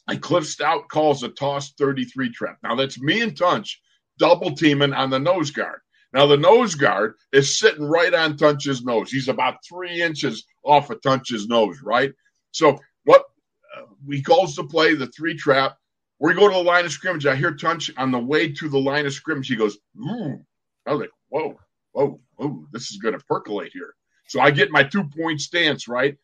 [0.08, 2.58] and Cliff Stoudt calls a toss 33 trap.
[2.64, 3.82] Now that's me and Tunch
[4.18, 5.80] double teaming on the nose guard.
[6.16, 9.12] Now the nose guard is sitting right on Tunch's nose.
[9.12, 12.14] He's about three inches off of Tunch's nose, right?
[12.52, 13.26] So what
[13.78, 15.78] uh, he calls the play, the three trap.
[16.20, 17.26] We go to the line of scrimmage.
[17.26, 19.50] I hear Tunch on the way to the line of scrimmage.
[19.50, 20.40] He goes, "Ooh!"
[20.86, 21.60] I was like, "Whoa,
[21.92, 22.66] whoa, whoa!
[22.72, 23.94] This is going to percolate here."
[24.30, 26.16] So I get my two point stance right.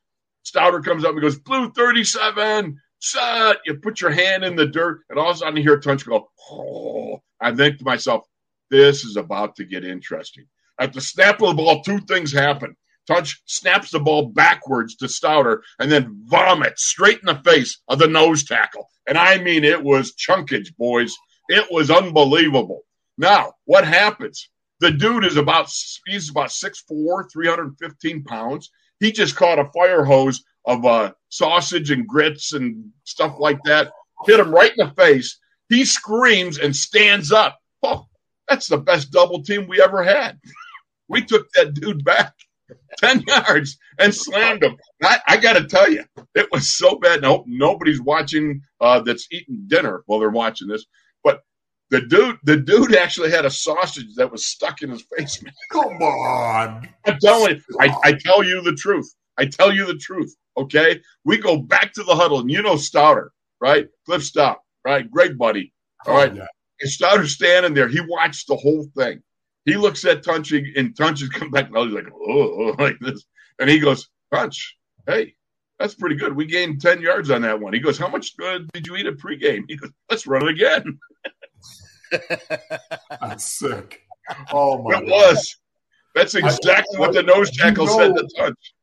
[0.43, 5.01] Stouter comes up and goes, "Blue thirty-seven, set." You put your hand in the dirt,
[5.09, 8.25] and all of a sudden I hear Tunch go, "Oh!" I think to myself,
[8.71, 10.45] this is about to get interesting.
[10.79, 12.75] At the snap of the ball, two things happen.
[13.07, 17.99] Tunch snaps the ball backwards to Stouter and then vomits straight in the face of
[17.99, 18.87] the nose tackle.
[19.07, 21.13] And I mean, it was chunkage, boys.
[21.49, 22.83] It was unbelievable.
[23.17, 24.49] Now, what happens?
[24.79, 25.71] The dude is about,
[26.07, 28.71] he's about 6'4, 315 pounds.
[28.99, 33.91] He just caught a fire hose of uh, sausage and grits and stuff like that,
[34.25, 35.39] hit him right in the face.
[35.69, 37.59] He screams and stands up.
[37.83, 38.07] Oh,
[38.51, 40.39] that's the best double team we ever had.
[41.07, 42.33] we took that dude back
[42.97, 44.75] 10 yards and slammed him.
[45.01, 46.03] I, I got to tell you,
[46.35, 47.21] it was so bad.
[47.21, 50.85] No, nobody's watching uh, that's eating dinner while they're watching this.
[51.23, 51.41] But
[51.91, 55.41] the dude, the dude actually had a sausage that was stuck in his face.
[55.41, 55.53] Man.
[55.71, 56.89] Come on.
[57.05, 59.13] I'm telling you, I, I tell you the truth.
[59.37, 60.35] I tell you the truth.
[60.57, 63.29] Okay, we go back to the huddle, and you know Stouter,
[63.61, 63.87] right?
[64.05, 65.09] Cliff Stoudt, right?
[65.09, 65.73] Great buddy.
[66.05, 66.31] All right.
[66.33, 66.47] Oh, yeah.
[66.89, 67.87] Stouter's standing there.
[67.87, 69.21] He watched the whole thing.
[69.65, 71.67] He looks at Tunch and Tunch is come back.
[71.67, 73.25] And he's like, oh, like this.
[73.59, 75.35] And he goes, Tunch, hey,
[75.79, 76.35] that's pretty good.
[76.35, 77.73] We gained 10 yards on that one.
[77.73, 79.63] He goes, How much good did you eat at pregame?
[79.67, 80.99] He goes, Let's run it again.
[83.21, 84.01] that's sick.
[84.53, 85.09] Oh, my It God.
[85.09, 85.57] was.
[86.15, 88.73] That's exactly I, what the nose tackle you know, said to Tunch.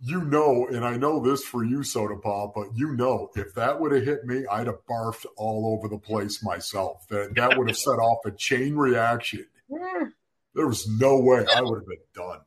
[0.00, 3.80] You know, and I know this for you, Soda Pop, but you know, if that
[3.80, 7.06] would have hit me, I'd have barfed all over the place myself.
[7.08, 9.46] That that would have set off a chain reaction.
[10.54, 12.40] There was no way I would have been done.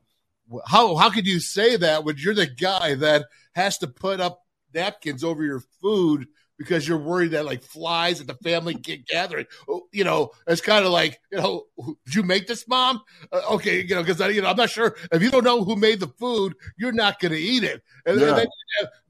[0.66, 4.42] How how could you say that when you're the guy that has to put up
[4.74, 6.28] napkins over your food
[6.62, 9.46] because you're worried that like flies at the family get gathering.
[9.68, 11.64] Oh, you know, it's kind of like, you know,
[12.06, 13.02] did you make this, mom?
[13.32, 15.76] Uh, okay, you know, because you know, I'm not sure if you don't know who
[15.76, 17.82] made the food, you're not going to eat it.
[18.06, 18.28] And, yeah.
[18.28, 18.46] and then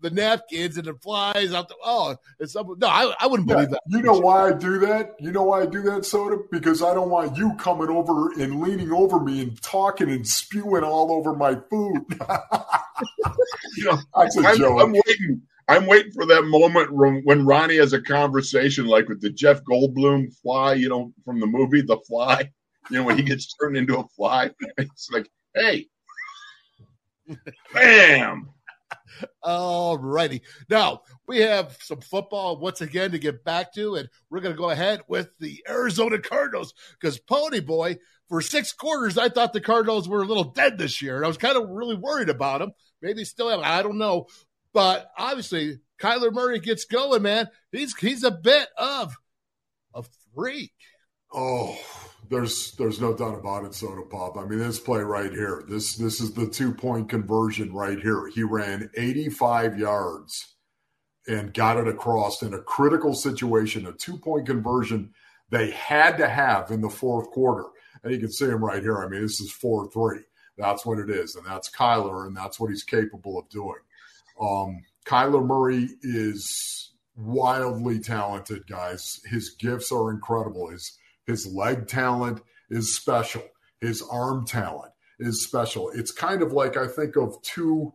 [0.00, 3.80] the napkins and the flies out the oh, it's no, I, I wouldn't believe that.
[3.86, 5.14] You know why I do that?
[5.20, 6.38] You know why I do that, soda?
[6.50, 10.84] Because I don't want you coming over and leaning over me and talking and spewing
[10.84, 12.04] all over my food.
[13.76, 14.80] you know, That's a I'm, joke.
[14.80, 15.42] I'm waiting.
[15.68, 20.34] I'm waiting for that moment when Ronnie has a conversation like with the Jeff Goldblum
[20.42, 22.50] fly, you know, from the movie The Fly.
[22.90, 25.86] You know, when he gets turned into a fly, it's like, hey,
[27.72, 28.48] bam.
[29.42, 30.42] All righty.
[30.68, 34.60] Now we have some football once again to get back to, and we're going to
[34.60, 37.98] go ahead with the Arizona Cardinals because Pony Boy,
[38.28, 41.28] for six quarters, I thought the Cardinals were a little dead this year, and I
[41.28, 42.72] was kind of really worried about them.
[43.00, 43.60] Maybe still am.
[43.62, 44.26] I don't know.
[44.72, 47.48] But obviously, Kyler Murray gets going, man.
[47.70, 49.14] He's he's a bit of
[49.94, 50.04] a
[50.34, 50.72] freak.
[51.32, 51.78] Oh,
[52.28, 54.36] there's there's no doubt about it, Soda Pop.
[54.36, 55.64] I mean, this play right here.
[55.68, 58.28] This this is the two point conversion right here.
[58.28, 60.54] He ran 85 yards
[61.28, 65.12] and got it across in a critical situation, a two point conversion
[65.50, 67.66] they had to have in the fourth quarter.
[68.02, 68.98] And you can see him right here.
[69.02, 70.18] I mean, this is 4 3.
[70.56, 71.36] That's what it is.
[71.36, 73.78] And that's Kyler, and that's what he's capable of doing.
[74.42, 79.20] Um, Kyler Murray is wildly talented, guys.
[79.24, 80.68] His gifts are incredible.
[80.68, 83.44] His his leg talent is special.
[83.80, 85.90] His arm talent is special.
[85.90, 87.94] It's kind of like I think of two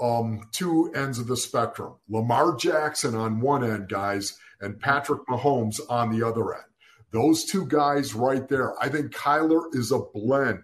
[0.00, 1.94] um, two ends of the spectrum.
[2.08, 6.64] Lamar Jackson on one end, guys, and Patrick Mahomes on the other end.
[7.10, 8.80] Those two guys right there.
[8.82, 10.62] I think Kyler is a blend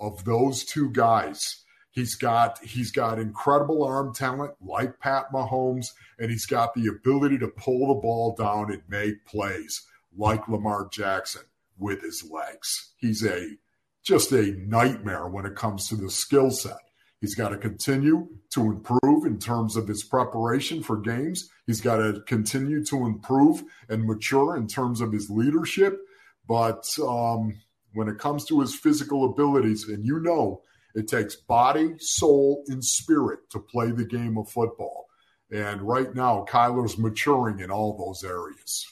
[0.00, 1.61] of those two guys.
[1.92, 7.38] He's got he's got incredible arm talent like Pat Mahomes, and he's got the ability
[7.38, 9.82] to pull the ball down and make plays
[10.16, 11.42] like Lamar Jackson
[11.78, 12.92] with his legs.
[12.96, 13.56] He's a
[14.02, 16.78] just a nightmare when it comes to the skill set.
[17.20, 21.48] He's got to continue to improve in terms of his preparation for games.
[21.66, 26.00] He's got to continue to improve and mature in terms of his leadership.
[26.48, 27.60] But um,
[27.92, 30.62] when it comes to his physical abilities, and you know
[30.94, 35.06] it takes body, soul, and spirit to play the game of football.
[35.50, 38.86] And right now, Kyler's maturing in all those areas.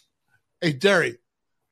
[0.61, 1.19] Hey, Derry,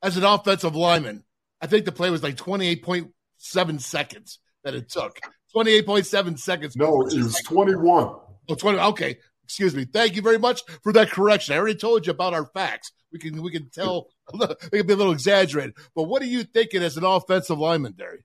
[0.01, 1.23] as an offensive lineman,
[1.61, 5.19] I think the play was like 28.7 seconds that it took.
[5.55, 6.75] 28.7 seconds.
[6.75, 8.15] No, it was 21.
[8.49, 8.79] Oh, 20.
[8.79, 9.17] Okay.
[9.43, 9.85] Excuse me.
[9.85, 11.55] Thank you very much for that correction.
[11.55, 12.91] I already told you about our facts.
[13.11, 15.73] We can we can tell it can be a little exaggerated.
[15.95, 18.23] But what are you thinking as an offensive lineman, Derry?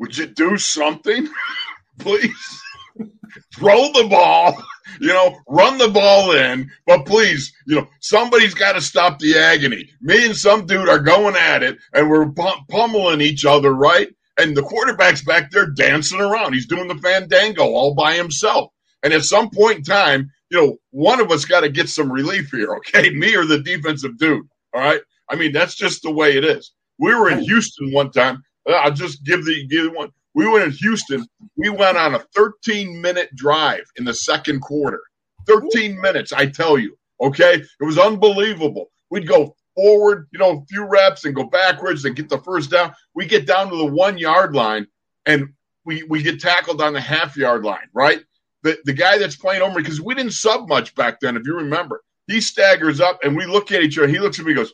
[0.00, 1.28] Would you do something,
[1.98, 2.62] please?
[3.54, 4.60] Throw the ball,
[5.00, 9.38] you know, run the ball in, but please, you know, somebody's got to stop the
[9.38, 9.88] agony.
[10.00, 12.32] Me and some dude are going at it, and we're
[12.68, 14.08] pummeling each other, right?
[14.38, 16.54] And the quarterback's back there dancing around.
[16.54, 18.72] He's doing the fandango all by himself.
[19.02, 22.10] And at some point in time, you know, one of us got to get some
[22.10, 23.10] relief here, okay?
[23.14, 25.02] Me or the defensive dude, all right?
[25.28, 26.72] I mean, that's just the way it is.
[26.98, 28.42] We were in Houston one time.
[28.74, 30.12] I'll just give the give one.
[30.34, 31.26] We went in Houston.
[31.56, 35.02] We went on a 13 minute drive in the second quarter.
[35.46, 36.96] 13 minutes, I tell you.
[37.20, 38.90] Okay, it was unbelievable.
[39.10, 42.70] We'd go forward, you know, a few reps and go backwards and get the first
[42.70, 42.94] down.
[43.14, 44.86] We get down to the one yard line
[45.26, 45.48] and
[45.84, 47.88] we we get tackled on the half yard line.
[47.92, 48.22] Right,
[48.62, 51.56] the the guy that's playing over because we didn't sub much back then, if you
[51.56, 52.02] remember.
[52.26, 54.06] He staggers up and we look at each other.
[54.06, 54.72] He looks at me, goes,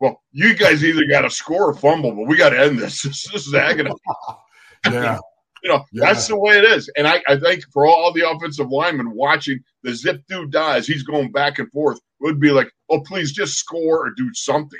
[0.00, 3.02] well, you guys either got to score or fumble, but we got to end this.
[3.02, 3.90] This, this is agony.
[4.90, 5.18] yeah.
[5.62, 6.06] You know, Yeah.
[6.06, 6.90] that's the way it is.
[6.96, 11.02] And I, I think for all the offensive linemen watching, the zip dude dies, he's
[11.04, 14.78] going back and forth, would be like, oh, please just score or do something.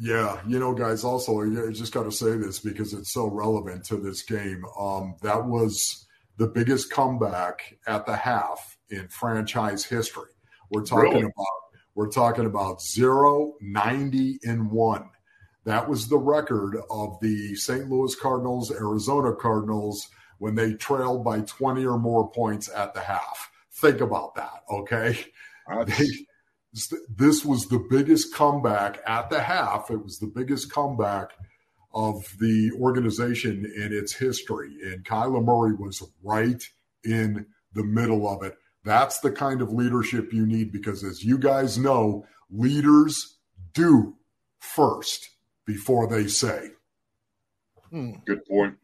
[0.00, 1.02] Yeah, you know, guys.
[1.02, 4.64] Also, I just got to say this because it's so relevant to this game.
[4.78, 10.30] Um, that was the biggest comeback at the half in franchise history.
[10.70, 11.20] We're talking Really?
[11.22, 11.46] about
[11.98, 15.10] we're talking about zero, 90, and one.
[15.64, 17.90] That was the record of the St.
[17.90, 20.08] Louis Cardinals, Arizona Cardinals
[20.38, 23.50] when they trailed by 20 or more points at the half.
[23.72, 25.18] Think about that, okay?
[25.86, 26.06] They,
[27.16, 29.90] this was the biggest comeback at the half.
[29.90, 31.32] It was the biggest comeback
[31.92, 34.76] of the organization in its history.
[34.84, 36.62] And Kyler Murray was right
[37.02, 38.56] in the middle of it.
[38.84, 43.38] That's the kind of leadership you need because, as you guys know, leaders
[43.74, 44.16] do
[44.58, 45.28] first
[45.66, 46.70] before they say.
[47.90, 48.12] Hmm.
[48.26, 48.76] good point.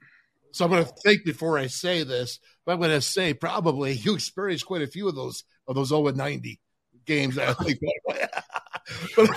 [0.52, 3.92] So I'm going to think before I say this, but I'm going to say probably
[4.04, 6.60] you experienced quite a few of those of those 0 90
[7.06, 7.38] games.
[7.38, 7.80] I think.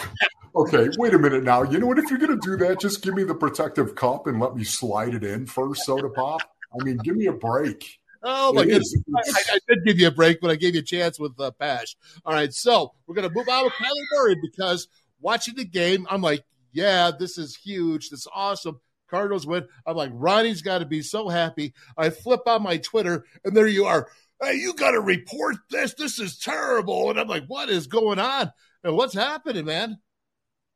[0.57, 1.61] Okay, wait a minute now.
[1.61, 1.99] You know what?
[1.99, 4.63] If you're going to do that, just give me the protective cup and let me
[4.63, 6.41] slide it in first, soda pop.
[6.73, 7.99] I mean, give me a break.
[8.29, 8.93] Oh my It goodness.
[9.15, 11.51] I, I did give you a break, but I gave you a chance with uh,
[11.51, 11.95] Pasch.
[12.25, 14.89] All right, so we're going to move on with Kyler Murray because
[15.21, 18.09] watching the game, I'm like, yeah, this is huge.
[18.09, 18.81] This is awesome.
[19.09, 19.65] Cardinals win.
[19.85, 21.73] I'm like, Ronnie's got to be so happy.
[21.97, 24.09] I flip on my Twitter, and there you are.
[24.41, 25.93] Hey, you got to report this.
[25.93, 27.09] This is terrible.
[27.09, 28.51] And I'm like, what is going on?
[28.83, 29.99] And what's happening, man?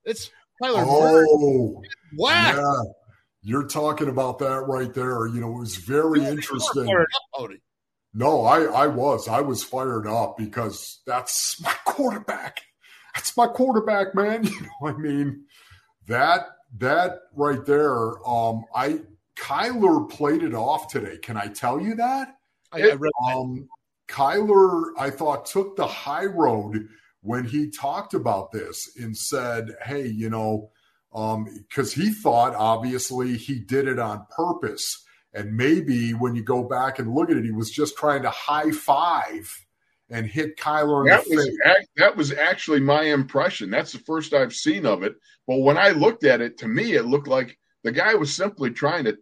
[0.06, 0.32] It's
[0.64, 1.28] Kyler Murray.
[1.30, 1.82] Oh,
[2.18, 2.56] Whack.
[2.56, 2.84] yeah.
[3.44, 5.28] You're talking about that right there.
[5.28, 6.96] You know, it was very interesting.
[7.40, 7.50] Up.
[8.14, 9.28] No, I, I was.
[9.28, 12.62] I was fired up because that's my quarterback.
[13.16, 14.44] That's my quarterback, man.
[14.52, 15.46] You know, I mean,
[16.08, 19.02] that that right there, um, I
[19.38, 21.18] Kyler played it off today.
[21.18, 22.36] Can I tell you that?
[22.72, 23.68] I, I read Um,
[24.08, 26.88] Kyler, I thought, took the high road
[27.22, 30.72] when he talked about this and said, "Hey, you know,"
[31.14, 36.64] Um, because he thought obviously he did it on purpose, and maybe when you go
[36.64, 39.54] back and look at it, he was just trying to high five
[40.10, 41.50] and hit Kyler in That the was
[41.98, 43.70] that was actually my impression.
[43.70, 45.16] That's the first I've seen of it.
[45.48, 48.72] But when I looked at it, to me, it looked like the guy was simply
[48.72, 49.18] trying to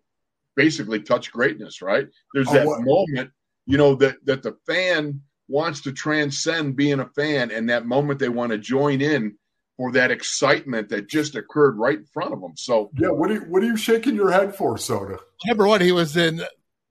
[0.55, 1.81] basically touch greatness.
[1.81, 2.07] Right?
[2.35, 3.31] There's Oh, that what- moment,
[3.65, 8.19] you know, that that the fan wants to transcend being a fan, and that moment
[8.19, 9.38] they want to join in
[9.79, 12.51] for that excitement that just occurred right in front of them.
[12.57, 15.19] So Yeah, what are you, what are you shaking your head for, Soda?
[15.45, 16.41] number one, he was in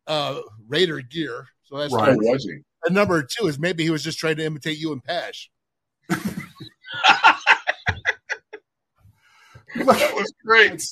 [0.06, 2.14] uh, Raider gear, so that's Right.
[2.14, 2.60] who was he?
[2.86, 5.50] And number two is maybe he was just trying to imitate you and Pasch.
[9.76, 10.82] That was great.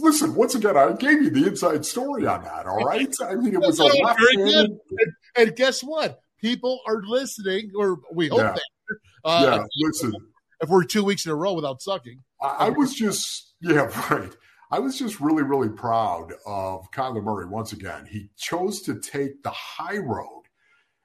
[0.00, 2.66] Listen, once again, I gave you the inside story on that.
[2.66, 4.70] All right, I mean, it was a That's left very good.
[4.98, 6.18] And, and guess what?
[6.40, 8.54] People are listening, or we hope Yeah.
[8.54, 8.98] that.
[9.24, 10.14] Uh, yeah, listen,
[10.60, 14.34] If we're two weeks in a row without sucking, I, I was just, yeah, right.
[14.70, 18.06] I was just really, really proud of Kyler Murray once again.
[18.10, 20.42] He chose to take the high road.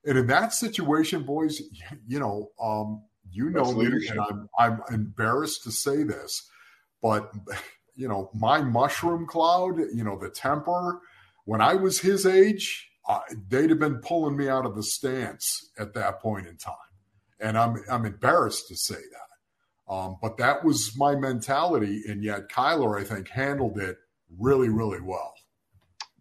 [0.05, 1.61] And in that situation, boys,
[2.07, 4.17] you know, um, you know That's me, leadership.
[4.17, 6.47] and I'm I'm embarrassed to say this,
[7.01, 7.31] but
[7.95, 10.99] you know, my mushroom cloud, you know, the temper,
[11.45, 15.69] when I was his age, uh, they'd have been pulling me out of the stance
[15.77, 16.75] at that point in time.
[17.39, 19.32] And I'm I'm embarrassed to say that.
[19.89, 23.97] Um, but that was my mentality, and yet Kyler, I think, handled it
[24.39, 25.33] really, really well.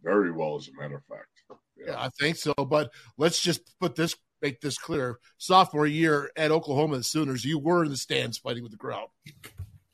[0.02, 1.28] Very well, as a matter of fact.
[1.76, 2.52] yeah, I think so.
[2.54, 5.18] But let's just put this, make this clear.
[5.38, 9.06] Sophomore year at Oklahoma the Sooners, you were in the stands fighting with the crowd.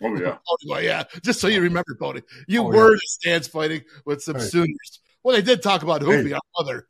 [0.02, 0.38] Oh yeah.
[0.70, 2.92] Oh, yeah, just so you remember, Bodie, you Oh, were yeah.
[2.92, 4.42] in the stands fighting with some Hey.
[4.44, 5.00] Sooners.
[5.22, 6.34] Well, they did talk about Hoopie Hey.
[6.34, 6.86] on other.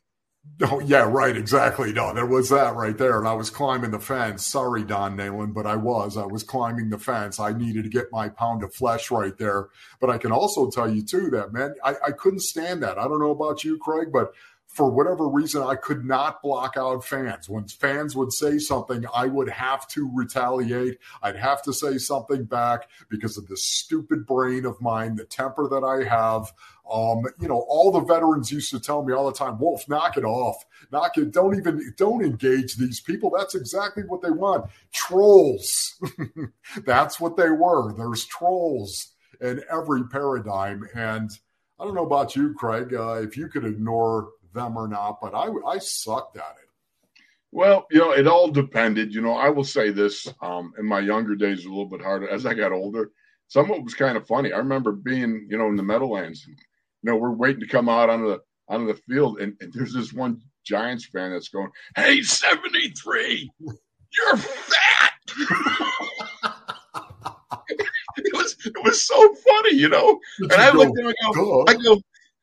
[0.61, 1.93] Oh, yeah, right, exactly.
[1.93, 3.19] No, there was that right there.
[3.19, 4.45] And I was climbing the fence.
[4.45, 6.17] Sorry, Don Nehlen, but I was.
[6.17, 7.39] I was climbing the fence.
[7.39, 9.69] I needed to get my pound of flesh right there.
[10.01, 12.99] But I can also tell you, too, that, man, I, I couldn't stand that.
[12.99, 14.33] I don't know about you, Craig, but
[14.69, 17.49] for whatever reason, I could not block out fans.
[17.49, 20.99] When fans would say something, I would have to retaliate.
[21.23, 25.69] I'd have to say something back because of this stupid brain of mine, the temper
[25.69, 26.53] that I have.
[26.89, 30.17] Um, you know, all the veterans used to tell me all the time, Wolf, knock
[30.17, 30.65] it off.
[30.93, 31.33] Knock it.
[31.33, 33.33] Don't even don't engage these people.
[33.37, 34.71] That's exactly what they want.
[34.93, 35.95] Trolls.
[36.85, 37.95] That's what they were.
[37.95, 39.09] There's trolls
[39.41, 40.87] in every paradigm.
[40.95, 41.31] And
[41.81, 45.35] I don't know about you, Craig, uh, if you could ignore them or not, but
[45.35, 46.69] I I sucked at it.
[47.51, 49.15] Well, you know, it all depended.
[49.15, 52.29] You know, I will say this: um, in my younger days, a little bit harder.
[52.29, 53.11] As I got older,
[53.49, 54.53] some of it was kind of funny.
[54.53, 56.47] I remember being, you know, in the Meadowlands.
[56.47, 56.55] You
[57.03, 60.13] know, we're waiting to come out onto the onto the field, and, and there's this
[60.13, 65.13] one Giants fan that's going, "Hey, 73, you're fat."
[68.17, 70.21] it was it was so funny, you know.
[70.41, 72.03] And I looked at him, I go, I go,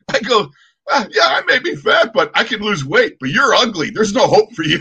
[0.09, 0.49] I go,
[0.90, 3.18] ah, yeah, I may be fat, but I can lose weight.
[3.20, 3.90] But you're ugly.
[3.90, 4.80] There's no hope for you.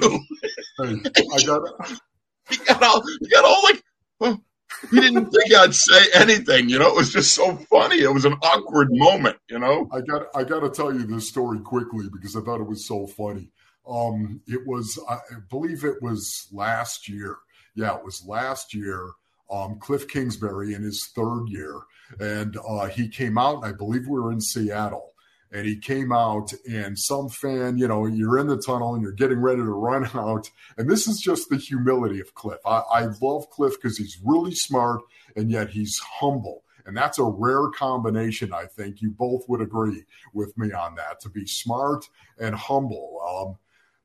[0.80, 1.98] I got it.
[2.50, 3.82] he got all he got all like
[4.20, 4.42] well,
[4.90, 6.88] he didn't think I'd say anything, you know.
[6.88, 8.00] It was just so funny.
[8.00, 9.88] It was an awkward moment, you know.
[9.92, 12.86] I got I got to tell you this story quickly because I thought it was
[12.86, 13.50] so funny.
[13.88, 15.18] Um, it was I
[15.50, 17.36] believe it was last year.
[17.74, 19.10] Yeah, it was last year.
[19.50, 21.80] Um, Cliff Kingsbury in his third year,
[22.18, 23.56] and uh, he came out.
[23.56, 25.12] And I believe we were in Seattle,
[25.54, 29.12] and he came out and some fan you know you're in the tunnel and you're
[29.12, 30.50] getting ready to run out.
[30.76, 32.58] And this is just the humility of cliff.
[32.66, 35.00] I, I love cliff because he's really smart
[35.36, 36.64] and yet he's humble.
[36.86, 39.00] And that's a rare combination i think.
[39.00, 43.20] You both would agree with me on that to be smart and humble.
[43.26, 43.58] Um,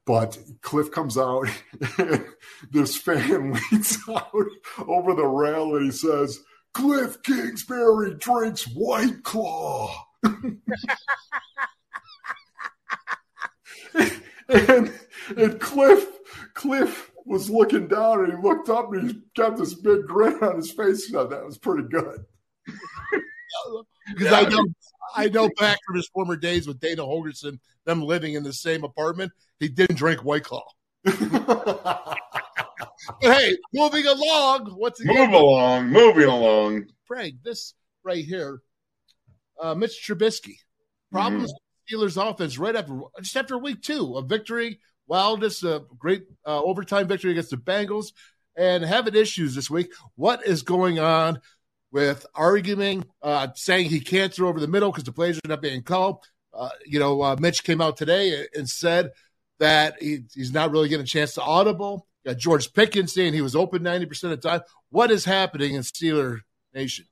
[0.05, 1.47] but Cliff comes out,
[2.71, 4.31] this fan leans out
[4.87, 6.39] over the rail and he says,
[6.73, 10.08] Cliff Kingsbury drinks White Claw.
[14.49, 14.91] And
[15.37, 16.07] and Cliff
[16.55, 20.55] Cliff was looking down and he looked up and he got this big grin on
[20.55, 21.09] his face.
[21.11, 22.25] So that was pretty good.
[24.07, 24.39] Because yeah.
[24.39, 24.65] I know
[25.15, 28.83] I know back from his former days with Dana Holgorsen, them living in the same
[28.83, 30.65] apartment, he didn't drink White Claw.
[31.03, 32.17] but
[33.21, 34.73] hey, moving along.
[34.75, 36.87] What's move along, moving along.
[37.07, 38.61] Craig, this right here
[39.61, 40.57] uh, Mitch Trubisky.
[41.11, 41.95] Problems mm-hmm.
[41.95, 44.79] Steelers offense right after just after week two, a victory.
[45.07, 48.13] Wildest, a great uh, overtime victory against the Bengals,
[48.55, 49.91] and having issues this week.
[50.15, 51.41] What is going on
[51.91, 55.63] with arguing, uh, saying he can't throw over the middle because the plays are not
[55.63, 56.23] being called?
[56.53, 59.09] Uh, you know, uh, Mitch came out today and said
[59.59, 62.07] that he, he's not really getting a chance to audible.
[62.25, 64.61] Got George Pickens saying he was open 90% of the time.
[64.89, 66.39] What is happening in Steeler
[66.73, 67.05] Nation?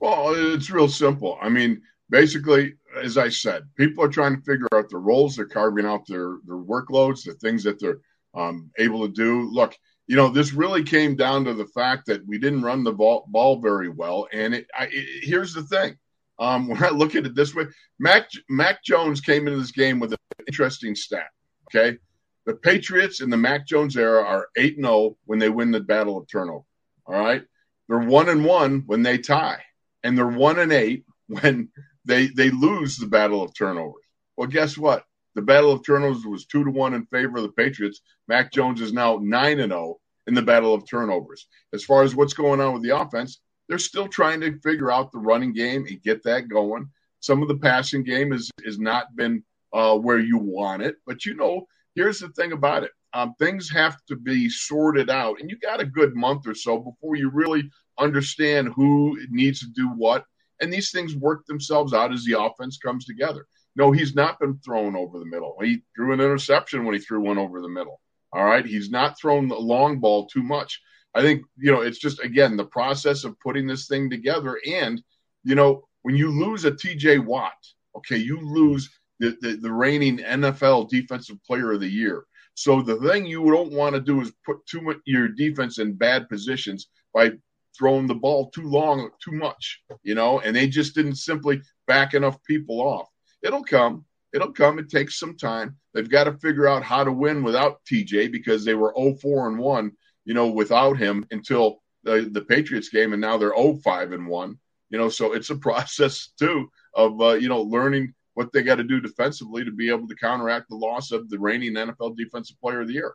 [0.00, 1.38] Well, it's real simple.
[1.42, 5.44] I mean, basically, as I said, people are trying to figure out their roles they're
[5.44, 8.00] carving out their their workloads, the things that they're
[8.34, 9.48] um, able to do.
[9.50, 9.76] Look,
[10.06, 13.26] you know, this really came down to the fact that we didn't run the ball,
[13.28, 14.26] ball very well.
[14.32, 15.98] And it, I, it, here's the thing:
[16.38, 17.66] um, when I look at it this way,
[17.98, 21.28] Mac Mac Jones came into this game with an interesting stat.
[21.68, 21.98] Okay,
[22.46, 25.80] the Patriots in the Mac Jones era are eight zero oh when they win the
[25.80, 26.64] battle of turnover.
[27.04, 27.42] All right,
[27.86, 29.62] they're one and one when they tie
[30.02, 31.68] and they're one and eight when
[32.04, 34.04] they they lose the battle of turnovers.
[34.36, 35.04] Well, guess what?
[35.34, 38.00] The battle of turnovers was two to one in favor of the Patriots.
[38.26, 41.46] Mac Jones is now nine and zero oh in the battle of turnovers.
[41.72, 45.12] As far as what's going on with the offense, they're still trying to figure out
[45.12, 46.88] the running game and get that going.
[47.20, 51.24] Some of the passing game is has not been uh, where you want it, but
[51.24, 55.50] you know, here's the thing about it: um, things have to be sorted out, and
[55.50, 59.88] you got a good month or so before you really understand who needs to do
[59.88, 60.24] what,
[60.60, 63.46] and these things work themselves out as the offense comes together.
[63.76, 65.56] No, he's not been thrown over the middle.
[65.62, 68.00] He threw an interception when he threw one over the middle.
[68.32, 70.80] All right, he's not thrown the long ball too much.
[71.14, 75.02] I think you know it's just again the process of putting this thing together, and
[75.42, 77.18] you know when you lose a T.J.
[77.18, 77.52] Watt,
[77.96, 78.88] okay, you lose
[79.18, 82.24] the, the, the reigning NFL Defensive Player of the Year.
[82.60, 85.94] So the thing you don't want to do is put too much your defense in
[85.94, 87.30] bad positions by
[87.74, 92.12] throwing the ball too long, too much, you know, and they just didn't simply back
[92.12, 93.08] enough people off.
[93.42, 94.04] It'll come.
[94.34, 94.78] It'll come.
[94.78, 95.78] It takes some time.
[95.94, 99.58] They've got to figure out how to win without TJ because they were 0-4 and
[99.58, 99.92] 1,
[100.26, 104.58] you know, without him until the, the Patriots game, and now they're 0-5 and 1.
[104.90, 108.76] You know, so it's a process too of uh, you know learning what they got
[108.76, 112.58] to do defensively to be able to counteract the loss of the reigning NFL Defensive
[112.58, 113.14] Player of the Year.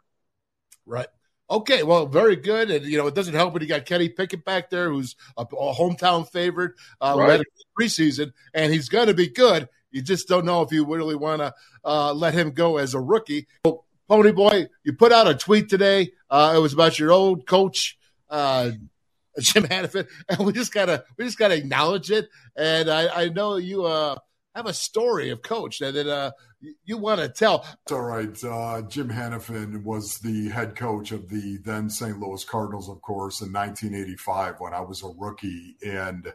[0.86, 1.08] Right.
[1.50, 4.46] Okay, well, very good, and you know it doesn't help when you got Kenny Pickett
[4.46, 7.42] back there, who's a, a hometown favorite, uh, right.
[7.80, 9.68] preseason, and he's going to be good.
[9.90, 11.54] You just don't know if you really want to
[11.84, 13.48] uh, let him go as a rookie.
[13.64, 16.12] Well, Pony Boy, you put out a tweet today.
[16.30, 17.98] Uh, it was about your old coach,
[18.30, 18.72] uh,
[19.40, 22.28] Jim Hanifan, and we just gotta we just gotta acknowledge it.
[22.56, 24.16] And I, I know you uh,
[24.56, 26.32] have a story of Coach that, that uh,
[26.86, 27.66] you want to tell.
[27.92, 28.44] All right.
[28.44, 32.20] Uh, Jim Hanifan was the head coach of the then St.
[32.20, 35.76] Louis Cardinals, of course, in 1985 when I was a rookie.
[35.86, 36.34] And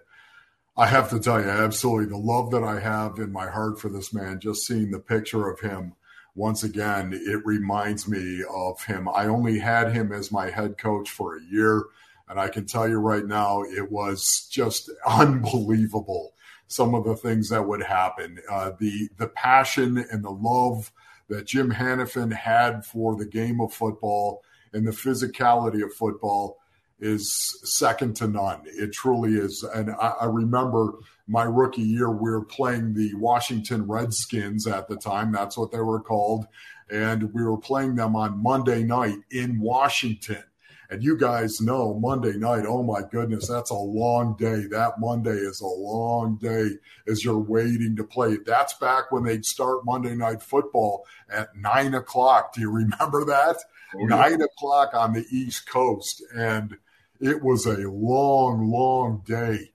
[0.77, 3.89] I have to tell you, absolutely, the love that I have in my heart for
[3.89, 5.95] this man, just seeing the picture of him
[6.35, 9.09] once again, it reminds me of him.
[9.09, 11.85] I only had him as my head coach for a year.
[12.29, 16.35] And I can tell you right now, it was just unbelievable
[16.71, 18.39] some of the things that would happen.
[18.49, 20.93] Uh, the the passion and the love
[21.29, 24.43] that Jim Hanifan had for the game of football
[24.73, 26.59] and the physicality of football
[27.01, 28.62] is second to none.
[28.66, 29.62] It truly is.
[29.62, 30.95] And I, I, remember
[31.27, 35.33] my rookie year, we were playing the Washington Redskins at the time.
[35.33, 36.47] That's what they were called.
[36.91, 40.45] And we were playing them on Monday night in Washington.
[40.91, 44.66] And you guys know Monday night, oh my goodness, that's a long day.
[44.66, 46.70] That Monday is a long day
[47.07, 48.38] as you're waiting to play.
[48.45, 52.55] That's back when they'd start Monday night football at nine o'clock.
[52.55, 53.57] Do you remember that?
[53.95, 54.07] Oh, yeah.
[54.07, 56.24] Nine o'clock on the East Coast.
[56.36, 56.76] And
[57.20, 59.70] it was a long, long day.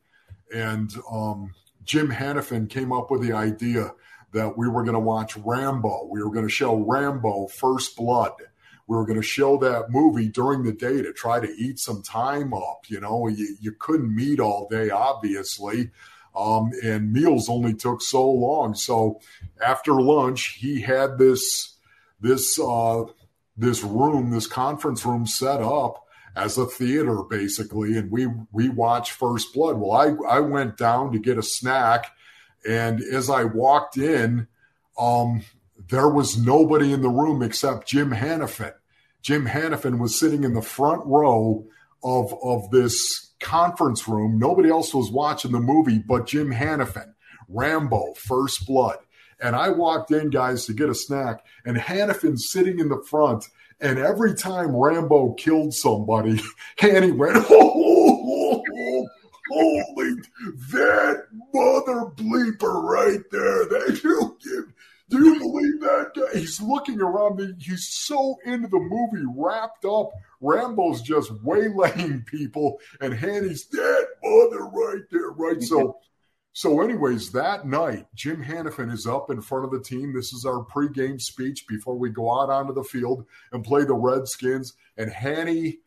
[0.53, 1.53] And um,
[1.86, 3.93] Jim Hanifan came up with the idea
[4.34, 6.09] that we were going to watch Rambo.
[6.11, 8.34] We were going to show Rambo First Blood
[8.88, 12.02] we were going to show that movie during the day to try to eat some
[12.04, 12.82] time up.
[12.88, 15.92] You know, you, you couldn't meet all day, obviously.
[16.36, 18.76] Um, and meals only took so long.
[18.76, 19.22] So
[19.64, 21.76] after lunch, he had this
[22.20, 23.04] this uh,
[23.58, 26.06] this room, this conference room set up
[26.36, 29.78] as a theater, basically, and we we watched First Blood.
[29.78, 32.12] Well, I I went down to get a snack,
[32.68, 34.48] and as I walked in,
[35.00, 35.44] um,
[35.90, 38.74] there was nobody in the room except Jim Hanifan.
[39.22, 41.66] Jim Hanifan was sitting in the front row
[42.04, 44.38] of, of this conference room.
[44.38, 47.14] Nobody else was watching the movie but Jim Hanifan,
[47.48, 48.98] Rambo, First Blood.
[49.40, 53.46] And I walked in, guys, to get a snack, and Hanifan's sitting in the front.
[53.82, 56.40] And every time Rambo killed somebody,
[56.78, 59.08] Hanny went, oh, oh,
[59.52, 60.16] holy,
[60.72, 61.24] that
[61.54, 63.66] mother bleeper right there.
[63.66, 64.74] That you give
[65.10, 66.40] do you believe that guy?
[66.40, 66.60] He's
[66.96, 67.62] looking around.
[67.62, 70.12] He's so into the movie, wrapped up.
[70.41, 75.62] Rambo's just waylaying people, and Hanny's dead mother right there, right?
[75.62, 76.00] So,
[76.54, 80.14] so anyways, that night, Jim Hanifan is up in front of the team.
[80.14, 83.96] This is our pregame speech before we go out onto the field and play the
[83.96, 84.74] Redskins.
[84.98, 85.80] And Hanny,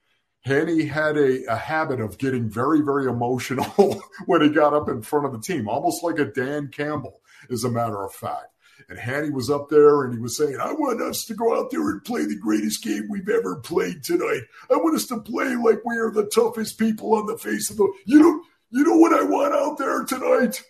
[0.44, 5.02] Hanny had a, a habit of getting very, very emotional when he got up in
[5.02, 8.48] front of the team, almost like a Dan Campbell, as a matter of fact.
[8.88, 11.70] And Hattie was up there and he was saying, I want us to go out
[11.70, 14.42] there and play the greatest game we've ever played tonight.
[14.70, 17.76] I want us to play like we are the toughest people on the face of
[17.76, 20.62] the you know you know what I want out there tonight?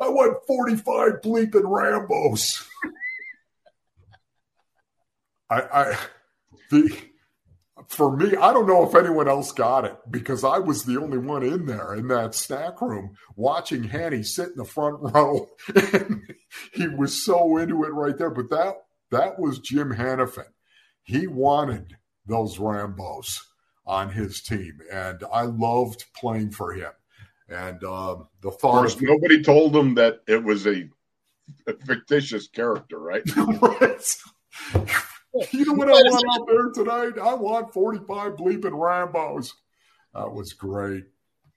[0.00, 2.66] I want 45 bleeping Rambos.
[5.50, 5.98] I I
[6.70, 6.96] the
[7.88, 11.18] for me, I don't know if anyone else got it because I was the only
[11.18, 15.48] one in there in that snack room watching Hanny sit in the front row.
[16.72, 18.30] He was so into it right there.
[18.30, 18.74] But that
[19.10, 20.46] that was Jim Hanifan.
[21.02, 23.40] He wanted those Rambos
[23.86, 26.92] on his team, and I loved playing for him.
[27.48, 30.88] And um, the thought of, nobody told him that it was a,
[31.66, 33.22] a fictitious character, right?
[33.36, 34.16] right.
[35.52, 37.18] you know what I want out there tonight?
[37.20, 39.52] I want 45 bleeping Rambos.
[40.14, 41.04] That was great.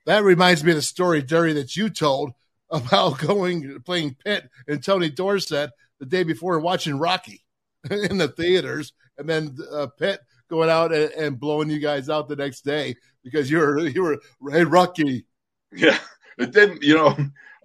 [0.06, 2.32] That reminds me of the story, Jerry, that you told
[2.72, 7.44] about going playing Pitt and Tony Dorsett the day before watching Rocky
[7.90, 12.30] in the theaters, and then uh, Pitt going out and, and, blowing you guys out
[12.30, 14.20] the next day because you were you were
[14.52, 15.26] hey Rocky.
[15.72, 16.00] Yeah,
[16.38, 16.82] it didn't.
[16.84, 17.08] You know,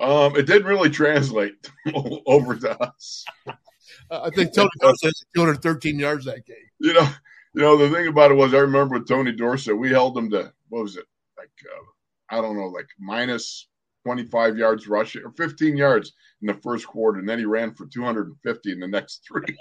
[0.00, 1.70] um, it didn't really translate
[2.26, 3.24] over to us.
[4.12, 6.56] I think Tony Dorsett had 213 yards that game.
[6.80, 7.08] You know,
[7.54, 10.30] you know the thing about it was I remember with Tony Dorsett, we held him
[10.30, 11.06] to what was it
[11.38, 13.68] like uh, I don't know like minus
[14.04, 17.86] 25 yards rushing or 15 yards in the first quarter, and then he ran for
[17.86, 19.56] 250 in the next three.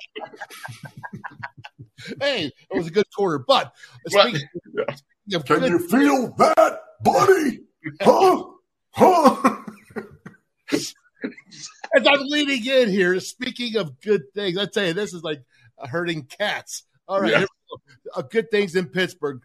[2.21, 3.73] hey, it was a good quarter, but
[4.07, 4.41] speaking,
[5.27, 5.39] yeah.
[5.39, 7.61] can good, you feel that, buddy?
[7.99, 8.43] Huh?
[8.91, 9.55] Huh?
[11.95, 15.41] As I'm leading in here, speaking of good things, I tell you, this is like
[15.77, 16.83] hurting cats.
[17.07, 17.45] All right, yeah.
[18.15, 19.41] uh, good things in Pittsburgh.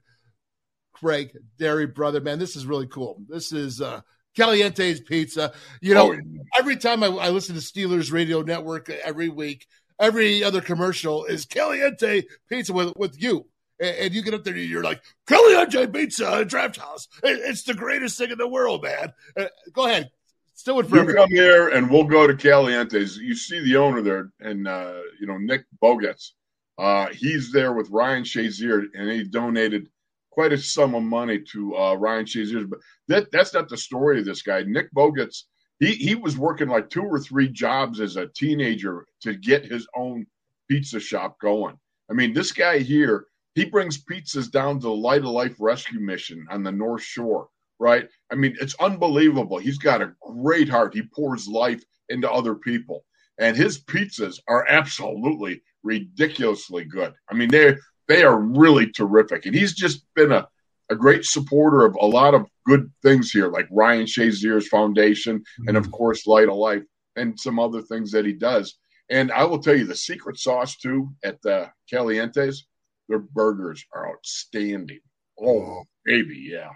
[0.93, 3.21] Craig, Dairy Brother, man, this is really cool.
[3.29, 4.01] This is uh,
[4.35, 5.53] Caliente's Pizza.
[5.83, 6.19] You know, oh,
[6.59, 9.67] every time I, I, listen to Steelers Radio Network every week,
[10.01, 13.47] every other commercial is Caliente Pizza with, with you.
[13.79, 17.09] And, and you get up there, and you're like, Caliente Pizza Draft House.
[17.23, 19.13] It, it's the greatest thing in the world, man.
[19.37, 20.11] Uh, go ahead,
[20.57, 20.91] Still would.
[20.91, 23.19] You come here and we'll go to Caliente's.
[23.19, 26.31] You see the owner there, and uh, you know Nick Bogacz.
[26.79, 29.89] Uh, he's there with Ryan Shazier, and he donated
[30.31, 32.69] quite a sum of money to uh, Ryan Shazier.
[32.69, 32.79] But
[33.09, 34.63] that that's not the story of this guy.
[34.63, 35.43] Nick Bogacz.
[35.79, 39.87] He he was working like two or three jobs as a teenager to get his
[39.95, 40.27] own
[40.71, 41.79] pizza shop going.
[42.11, 46.01] I mean, this guy here, he brings pizzas down to the Light of Life Rescue
[46.01, 47.49] Mission on the North Shore
[47.79, 48.09] right?
[48.31, 49.59] I mean, it's unbelievable.
[49.59, 50.95] He's got a great heart.
[50.95, 53.05] He pours life into other people.
[53.39, 57.13] And his pizzas are absolutely ridiculously good.
[57.31, 57.77] I mean, they
[58.09, 59.47] they are really terrific.
[59.47, 60.49] And he's just been a,
[60.91, 65.69] a great supporter of a lot of good things here, like Ryan Shazier's Foundation, mm-hmm.
[65.69, 66.83] and of course, Light of Life,
[67.17, 68.79] and some other things that he does.
[69.11, 72.65] And I will tell you, the secret sauce too at the Calientes,
[73.09, 75.01] their burgers are outstanding.
[75.41, 76.71] Oh, baby, yeah,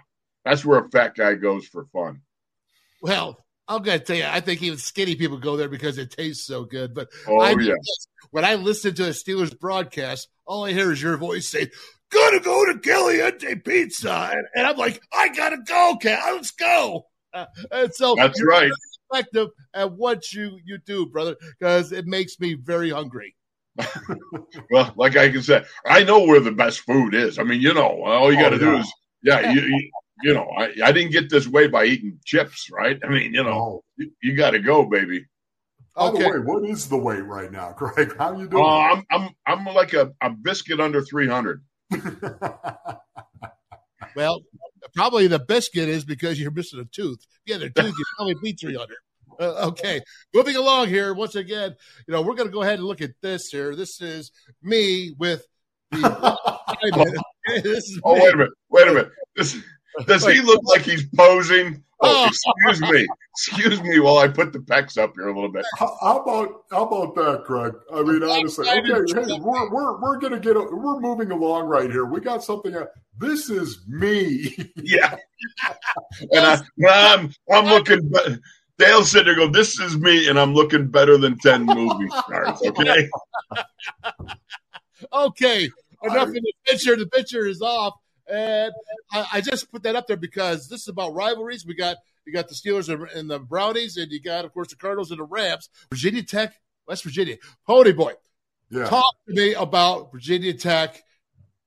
[0.45, 2.21] that's where a fat guy goes for fun.
[3.01, 3.37] Well,
[3.67, 6.65] I'm gonna tell you, I think even skinny people go there because it tastes so
[6.65, 6.93] good.
[6.93, 7.73] But oh I yeah,
[8.31, 11.69] when I listen to a Steelers broadcast, all I hear is your voice say,
[12.11, 16.35] "Gotta go to Caliente Pizza," and, and I'm like, "I gotta go, Cal.
[16.35, 18.71] Let's go." Uh, and so that's right.
[19.09, 23.35] Effective at what you you do, brother, because it makes me very hungry.
[24.71, 27.39] well, like I can say, I know where the best food is.
[27.39, 29.91] I mean, you know, all you got to oh, do is, yeah, you, you,
[30.23, 32.99] you, know, I, I didn't get this way by eating chips, right?
[33.03, 35.25] I mean, you know, you, you got to go, baby.
[35.95, 36.23] By okay.
[36.23, 38.15] the way, what is the weight right now, Greg?
[38.17, 38.63] How you doing?
[38.63, 41.63] Uh, I'm I'm I'm like a, a biscuit under three hundred.
[44.15, 44.41] well,
[44.95, 47.25] probably the biscuit is because you're missing a tooth.
[47.45, 48.97] Yeah, their tooth you probably be three hundred.
[49.39, 50.01] Uh, okay,
[50.33, 51.13] moving along here.
[51.13, 51.75] Once again,
[52.07, 53.75] you know we're going to go ahead and look at this here.
[53.75, 55.45] This is me with
[55.91, 56.37] the.
[57.63, 58.21] this is oh me.
[58.21, 58.53] wait a minute!
[58.69, 59.11] Wait a minute!
[59.35, 59.57] This,
[60.05, 61.83] does he look like he's posing?
[62.03, 65.51] Oh, oh, excuse me, excuse me, while I put the pecs up here a little
[65.51, 65.65] bit.
[65.77, 67.73] How, how about how about that, Craig?
[67.93, 71.91] I mean, honestly, okay, hey, we're we're we're gonna get a, we're moving along right
[71.91, 72.05] here.
[72.05, 72.75] We got something.
[73.19, 74.55] This is me.
[74.83, 75.15] Yeah,
[76.31, 78.09] and I, I'm I'm looking.
[78.09, 78.39] But,
[78.81, 82.59] Dale's sitting there go, This is me, and I'm looking better than 10 movie stars.
[82.65, 83.09] Okay.
[85.13, 85.69] okay.
[86.03, 86.95] Enough in the picture.
[86.95, 87.93] The picture is off.
[88.31, 88.73] And
[89.11, 91.65] I, I, just put that up there because this is about rivalries.
[91.65, 94.75] We got you got the Steelers and the Brownies, and you got, of course, the
[94.75, 95.69] Cardinals and the Rams.
[95.91, 96.53] Virginia Tech,
[96.87, 97.37] West Virginia.
[97.67, 98.13] Pony Boy,
[98.69, 98.85] yeah.
[98.85, 101.03] talk to me about Virginia Tech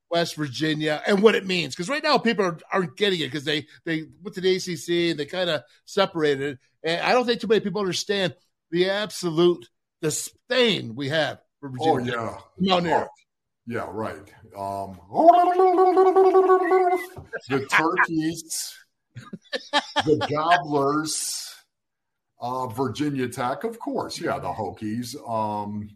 [0.09, 1.75] West Virginia and what it means.
[1.75, 5.11] Because right now people are, aren't getting it because they they went to the ACC
[5.11, 6.57] and they kind of separated.
[6.83, 8.35] And I don't think too many people understand
[8.71, 9.69] the absolute
[10.01, 12.13] disdain we have for Virginia.
[12.17, 13.03] Oh yeah, Mountaineer.
[13.03, 13.24] Oh,
[13.67, 14.31] yeah, right.
[14.57, 14.99] Um,
[17.49, 18.73] the turkeys,
[20.05, 21.53] the gobblers,
[22.39, 24.19] uh, Virginia Tech, of course.
[24.19, 25.15] Yeah, the Hokies.
[25.29, 25.89] Um,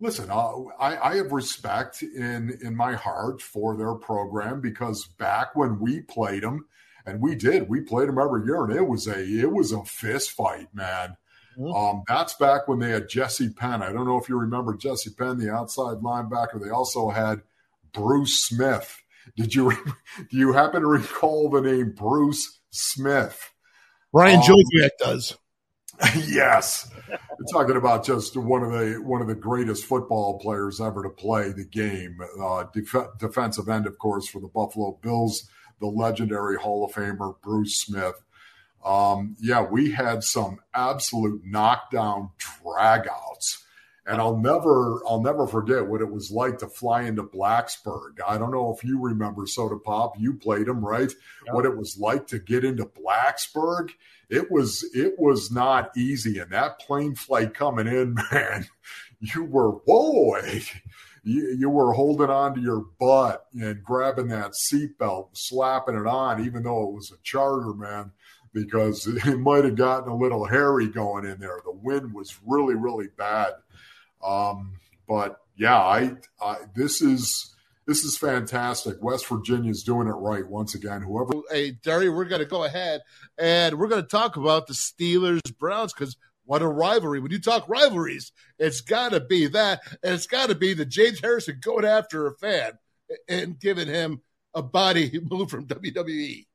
[0.00, 5.54] listen, uh, I, I have respect in in my heart for their program because back
[5.54, 6.66] when we played them,
[7.06, 9.84] and we did, we played them every year, and it was a it was a
[9.84, 11.16] fist fight, man.
[11.58, 11.72] Mm-hmm.
[11.72, 13.82] Um, that's back when they had Jesse Penn.
[13.82, 16.62] I don't know if you remember Jesse Penn, the outside linebacker.
[16.62, 17.42] They also had
[17.92, 19.00] Bruce Smith.
[19.36, 19.70] Did you
[20.30, 23.52] do you happen to recall the name Bruce Smith?
[24.12, 25.36] Ryan um, Joviak does.
[26.26, 31.02] yes, We're talking about just one of the one of the greatest football players ever
[31.04, 32.18] to play the game.
[32.40, 35.48] Uh, def- defensive end, of course, for the Buffalo Bills,
[35.80, 38.23] the legendary Hall of Famer Bruce Smith.
[38.84, 43.62] Um, yeah, we had some absolute knockdown dragouts.
[44.06, 48.18] And I'll never, I'll never forget what it was like to fly into Blacksburg.
[48.26, 50.20] I don't know if you remember Soda Pop.
[50.20, 51.10] You played him, right?
[51.50, 53.92] What it was like to get into Blacksburg
[54.28, 56.38] it was it was not easy.
[56.38, 58.66] And that plane flight coming in, man,
[59.20, 60.62] you were boy,
[61.22, 66.44] you, you were holding on to your butt and grabbing that seatbelt, slapping it on,
[66.44, 68.12] even though it was a charter, man,
[68.54, 71.60] because it might have gotten a little hairy going in there.
[71.64, 73.52] The wind was really, really bad.
[74.24, 74.74] Um,
[75.06, 77.54] but yeah, I, I this is
[77.86, 79.02] this is fantastic.
[79.02, 81.02] West Virginia's doing it right once again.
[81.02, 81.32] Whoever.
[81.50, 83.02] Hey, Derry, we're going to go ahead
[83.36, 87.20] and we're going to talk about the Steelers Browns because what a rivalry.
[87.20, 89.82] When you talk rivalries, it's got to be that.
[90.02, 92.72] And it's got to be the James Harrison going after a fan
[93.28, 94.22] and giving him
[94.54, 96.46] a body move from WWE.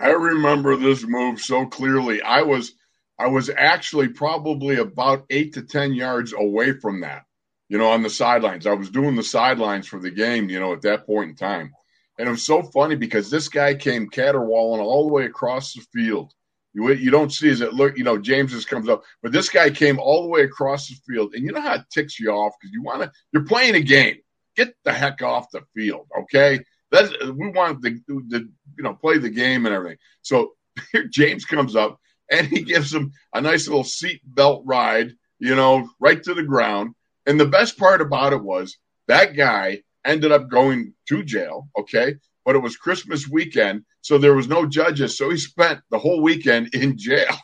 [0.00, 2.22] I remember this move so clearly.
[2.22, 2.72] I was
[3.18, 7.24] I was actually probably about eight to ten yards away from that
[7.68, 8.66] you know, on the sidelines.
[8.66, 11.72] I was doing the sidelines for the game, you know, at that point in time.
[12.18, 15.84] And it was so funny because this guy came caterwauling all the way across the
[15.92, 16.32] field.
[16.72, 19.48] You, you don't see as it look, you know, James just comes up, but this
[19.48, 21.34] guy came all the way across the field.
[21.34, 23.80] And you know how it ticks you off because you want to, you're playing a
[23.80, 24.18] game.
[24.56, 26.60] Get the heck off the field, okay?
[26.94, 29.98] That's, we want to, the, you know, play the game and everything.
[30.22, 30.52] So
[30.92, 31.98] here James comes up
[32.30, 36.42] and he gives him a nice little seat belt ride, you know, right to the
[36.42, 36.94] ground
[37.26, 38.76] and the best part about it was
[39.08, 41.68] that guy ended up going to jail.
[41.78, 42.16] Okay.
[42.44, 45.16] but it was Christmas weekend, so there was no judges.
[45.16, 47.34] So he spent the whole weekend in jail.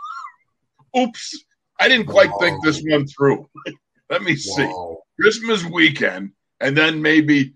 [0.99, 1.45] Oops.
[1.79, 2.39] I didn't quite wow.
[2.39, 3.49] think this one through.
[4.11, 4.71] Let me see.
[5.19, 7.55] Christmas weekend, and then maybe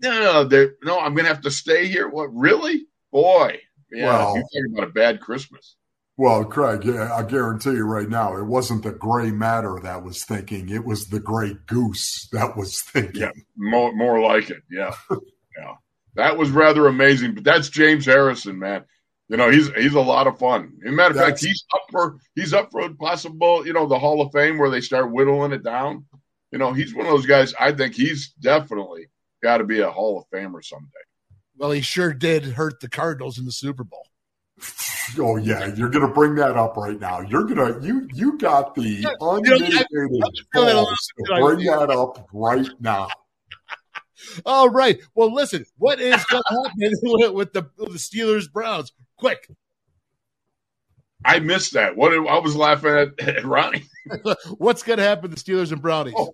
[0.00, 1.00] no, no, no.
[1.00, 2.08] I'm going to have to stay here.
[2.08, 2.34] What?
[2.34, 2.86] Really?
[3.12, 3.60] Boy,
[3.92, 4.06] yeah.
[4.06, 5.76] Well, you're talking about a bad Christmas.
[6.16, 10.24] Well, Craig, yeah, I guarantee you right now, it wasn't the gray matter that was
[10.24, 13.22] thinking; it was the gray goose that was thinking.
[13.22, 14.62] Yeah, more, more like it.
[14.70, 15.74] Yeah, yeah.
[16.14, 17.34] That was rather amazing.
[17.34, 18.84] But that's James Harrison, man.
[19.28, 20.74] You know, he's he's a lot of fun.
[20.84, 23.98] As a matter of fact, he's up for he's up for possible, you know, the
[23.98, 26.04] Hall of Fame where they start whittling it down.
[26.52, 27.54] You know, he's one of those guys.
[27.58, 29.08] I think he's definitely
[29.44, 30.88] got to be a Hall of Famer someday.
[31.56, 34.06] Well, he sure did hurt the Cardinals in the Super Bowl.
[35.18, 37.20] Oh yeah, you're gonna bring that up right now.
[37.20, 43.08] You're gonna you you got the unmitigated to bring that up right now.
[44.46, 44.98] All right.
[45.14, 45.66] Well, listen.
[45.76, 48.92] What is going to happen with the with the Steelers Browns?
[49.18, 49.46] Quick.
[51.22, 51.96] I missed that.
[51.96, 53.84] What I was laughing at, at Ronnie.
[54.56, 56.14] What's going to happen to the Steelers and Brownies?
[56.16, 56.32] Oh,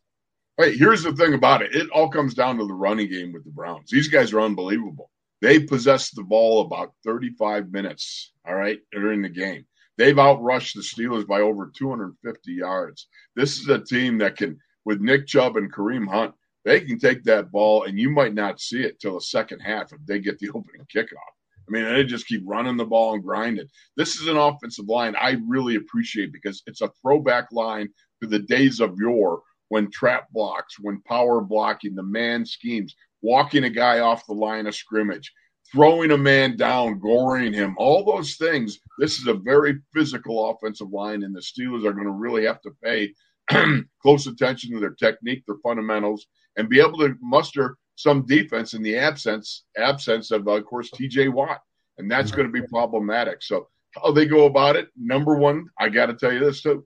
[0.61, 1.75] wait, here's the thing about it.
[1.75, 3.89] It all comes down to the running game with the Browns.
[3.91, 5.11] These guys are unbelievable.
[5.41, 9.65] They possess the ball about 35 minutes, all right, during the game.
[9.97, 13.09] They've outrushed the Steelers by over 250 yards.
[13.35, 16.35] This is a team that can, with Nick Chubb and Kareem Hunt,
[16.67, 19.95] they can take that ball and you might not see it till the second half
[19.95, 21.33] if they get the opening kickoff.
[21.57, 23.69] I mean, they just keep running the ball and grinding.
[23.97, 27.89] This is an offensive line I really appreciate because it's a throwback line
[28.21, 29.41] to the days of yore
[29.71, 34.66] when trap blocks, when power blocking, the man schemes, walking a guy off the line
[34.66, 35.33] of scrimmage,
[35.73, 38.81] throwing a man down, goring him, all those things.
[38.99, 42.61] This is a very physical offensive line, and the Steelers are going to really have
[42.62, 43.14] to pay
[44.03, 48.83] close attention to their technique, their fundamentals, and be able to muster some defense in
[48.83, 51.29] the absence absence of, of course, T.J.
[51.29, 51.61] Watt,
[51.99, 53.43] and that's going to be problematic.
[53.43, 54.89] So how they go about it?
[54.97, 56.85] Number one, I got to tell you this too: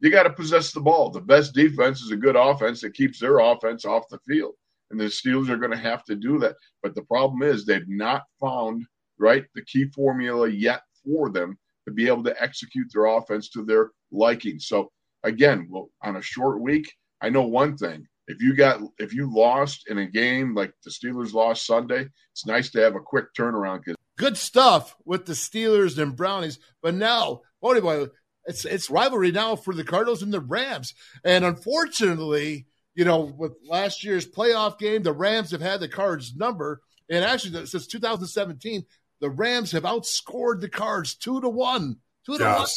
[0.00, 1.10] you got to possess the ball.
[1.10, 4.54] The best defense is a good offense that keeps their offense off the field,
[4.90, 6.56] and the Steelers are going to have to do that.
[6.82, 8.86] But the problem is they've not found
[9.18, 13.64] right the key formula yet for them to be able to execute their offense to
[13.64, 14.58] their liking.
[14.58, 14.90] So
[15.24, 19.34] again, well, on a short week, I know one thing if you got if you
[19.34, 23.34] lost in a game like the Steelers lost Sunday, it's nice to have a quick
[23.36, 23.84] turnaround.
[23.84, 28.06] Cause- Good stuff with the Steelers and Brownies, but now, boy, boy,
[28.46, 33.52] it's it's rivalry now for the Cardinals and the Rams, and unfortunately, you know, with
[33.68, 36.80] last year's playoff game, the Rams have had the Cards number,
[37.10, 38.84] and actually since 2017,
[39.20, 42.58] the Rams have outscored the Cards two to one, two to yes.
[42.58, 42.68] one.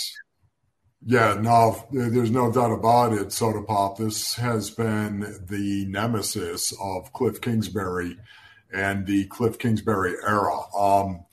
[1.03, 3.97] Yeah, no, there's no doubt about it, Soda Pop.
[3.97, 8.17] This has been the nemesis of Cliff Kingsbury
[8.71, 10.59] and the Cliff Kingsbury era.
[10.77, 11.25] Um,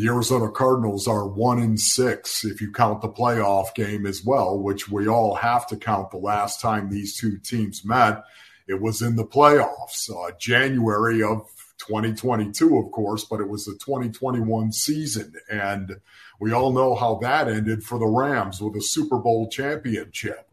[0.00, 4.58] the Arizona Cardinals are one in six if you count the playoff game as well,
[4.58, 8.24] which we all have to count the last time these two teams met.
[8.66, 11.46] It was in the playoffs, uh, January of
[11.78, 15.34] 2022, of course, but it was the 2021 season.
[15.50, 16.00] And
[16.38, 20.48] we all know how that ended for the Rams with a Super Bowl championship.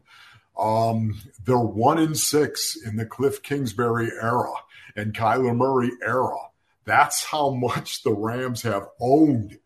[0.58, 4.52] Um, they're one in six in the Cliff Kingsbury era
[4.94, 6.47] and Kyler Murray era.
[6.88, 9.58] That's how much the Rams have owned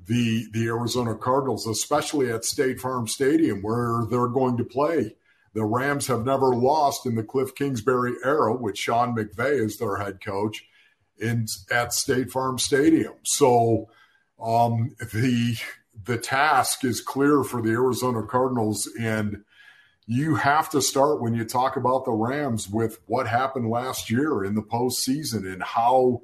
[0.00, 5.14] the the Arizona Cardinals, especially at State Farm Stadium where they're going to play.
[5.54, 9.98] The Rams have never lost in the Cliff Kingsbury era with Sean McVay as their
[9.98, 10.64] head coach
[11.18, 13.14] in at State Farm Stadium.
[13.22, 13.90] So
[14.42, 15.58] um, the
[16.04, 19.44] the task is clear for the Arizona Cardinals, and
[20.06, 24.42] you have to start when you talk about the Rams with what happened last year
[24.42, 26.22] in the postseason and how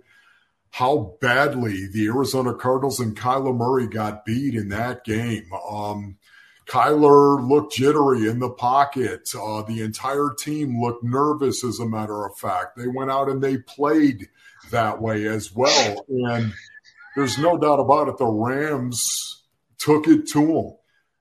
[0.71, 5.51] how badly the Arizona Cardinals and Kyler Murray got beat in that game.
[5.69, 6.19] Um,
[6.66, 9.31] Kyler looked jittery in the pocket.
[9.35, 12.77] Uh, the entire team looked nervous, as a matter of fact.
[12.77, 14.29] They went out and they played
[14.71, 16.05] that way as well.
[16.09, 16.53] And
[17.16, 18.19] there's no doubt about it.
[18.19, 19.45] The Rams
[19.79, 20.77] took it to them.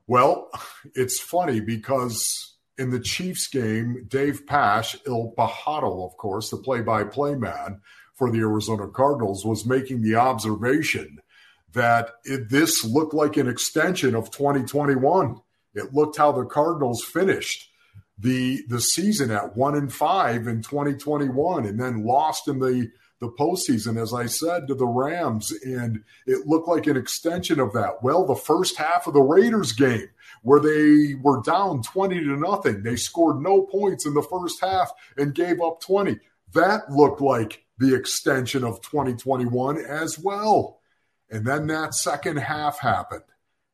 [0.05, 0.49] Well,
[0.95, 6.81] it's funny because in the Chiefs game, Dave Pasch, Il Pajaro, of course, the play
[6.81, 7.81] by play man
[8.17, 11.19] for the Arizona Cardinals, was making the observation
[11.73, 15.39] that it, this looked like an extension of 2021.
[15.75, 17.69] It looked how the Cardinals finished
[18.17, 22.89] the the season at one and five in 2021 and then lost in the
[23.19, 27.73] the postseason, as I said, to the Rams, and it looked like an extension of
[27.73, 28.03] that.
[28.03, 30.07] Well, the first half of the Raiders game,
[30.43, 34.91] where they were down 20 to nothing, they scored no points in the first half
[35.17, 36.19] and gave up 20.
[36.53, 40.79] That looked like the extension of 2021 as well.
[41.29, 43.23] And then that second half happened,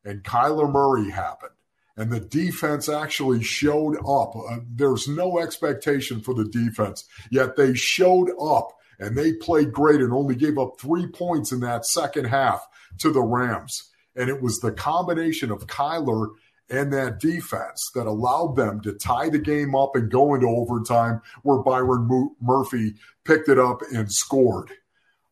[0.04, 1.52] and Kyler Murray happened,
[1.96, 4.36] and the defense actually showed up.
[4.36, 10.02] Uh, there's no expectation for the defense, yet they showed up and they played great
[10.02, 12.68] and only gave up three points in that second half
[13.00, 13.90] to the Rams.
[14.16, 16.30] And it was the combination of Kyler
[16.74, 21.22] and that defense that allowed them to tie the game up and go into overtime
[21.44, 24.72] where Byron Murphy picked it up and scored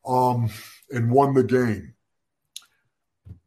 [0.05, 0.51] um,
[0.91, 1.95] and won the game.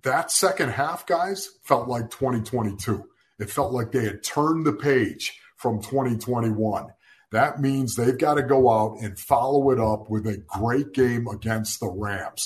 [0.03, 3.05] That second half, guys, felt like 2022.
[3.39, 6.89] It felt like they had turned the page from 2021.
[7.31, 11.29] That means they've got to go out and follow it up with a great game
[11.29, 12.43] against the Rams.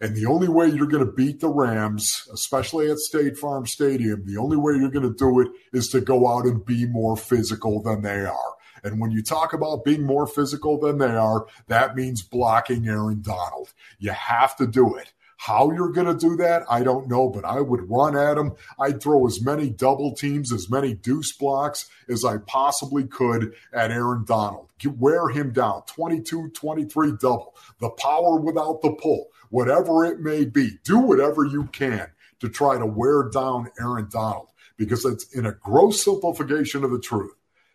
[0.00, 4.24] And the only way you're going to beat the Rams, especially at State Farm Stadium,
[4.24, 7.16] the only way you're going to do it is to go out and be more
[7.16, 8.54] physical than they are.
[8.82, 13.20] And when you talk about being more physical than they are, that means blocking Aaron
[13.20, 13.74] Donald.
[13.98, 15.12] You have to do it.
[15.42, 18.52] How you're going to do that, I don't know, but I would run at him.
[18.78, 23.90] I'd throw as many double teams, as many deuce blocks as I possibly could at
[23.90, 24.68] Aaron Donald.
[24.84, 30.78] Wear him down 22, 23 double, the power without the pull whatever it may be.
[30.84, 32.08] Do whatever you can
[32.40, 37.00] to try to wear down Aaron Donald because it's in a gross simplification of the
[37.00, 37.34] truth.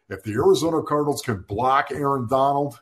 [0.09, 2.79] If the Arizona Cardinals can block Aaron Donald,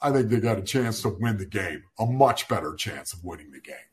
[0.00, 3.24] I think they got a chance to win the game, a much better chance of
[3.24, 3.89] winning the game.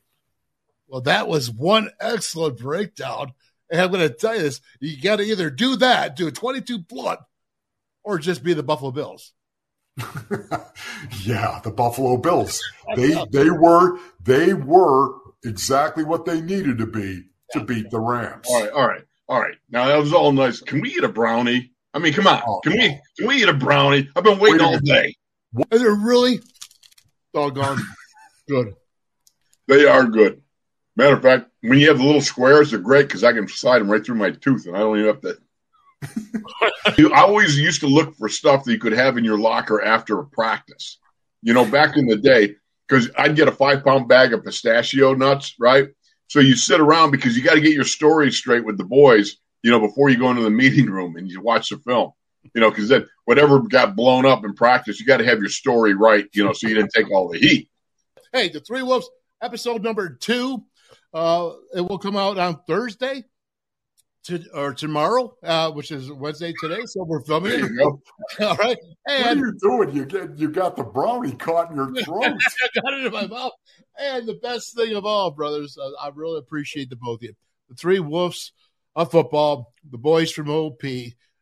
[0.88, 3.32] Well, that was one excellent breakdown.
[3.70, 6.32] And I'm going to tell you this you got to either do that, do a
[6.32, 7.18] 22 blood,
[8.02, 9.32] or just be the Buffalo Bills.
[11.22, 12.62] yeah, the Buffalo Bills.
[12.96, 15.12] They they were they were
[15.44, 18.46] exactly what they needed to be to beat the Rams.
[18.48, 19.56] All right, all right, all right.
[19.68, 20.62] Now that was all nice.
[20.62, 21.72] Can we eat a brownie?
[21.92, 22.42] I mean, come on.
[22.46, 24.08] Oh, can we can we eat a brownie?
[24.16, 25.16] I've been waiting all day.
[25.70, 26.40] Are they really
[27.34, 27.78] doggone
[28.48, 28.74] good?
[29.66, 30.40] They are good.
[30.98, 33.78] Matter of fact, when you have the little squares, they're great because I can slide
[33.78, 35.38] them right through my tooth, and I don't even have to
[37.14, 40.18] I always used to look for stuff that you could have in your locker after
[40.18, 40.98] a practice.
[41.42, 42.56] You know, back in the day,
[42.88, 45.88] because I'd get a five pound bag of pistachio nuts, right?
[46.26, 49.36] So you sit around because you got to get your story straight with the boys,
[49.62, 52.10] you know, before you go into the meeting room and you watch the film,
[52.54, 55.48] you know, because then whatever got blown up in practice, you got to have your
[55.48, 57.70] story right, you know, so you didn't take all the heat.
[58.32, 59.08] Hey, the Three Wolves
[59.40, 60.64] episode number two,
[61.14, 63.24] uh, it will come out on Thursday
[64.28, 66.80] to, or tomorrow, uh, which is Wednesday today.
[66.84, 67.82] So we're filming it.
[68.40, 68.76] All right.
[69.08, 69.96] And, what are you doing?
[69.96, 72.24] You get you got the brownie caught in your throat.
[72.24, 73.52] I got it in my mouth.
[73.98, 77.34] And the best thing of all, brothers, uh, I really appreciate the both of you.
[77.68, 78.52] The three wolves
[78.94, 80.82] of football, the boys from OP,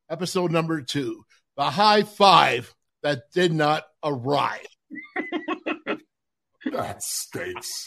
[0.08, 1.24] episode number two,
[1.56, 4.66] the high five that did not arrive.
[6.72, 7.84] that stinks.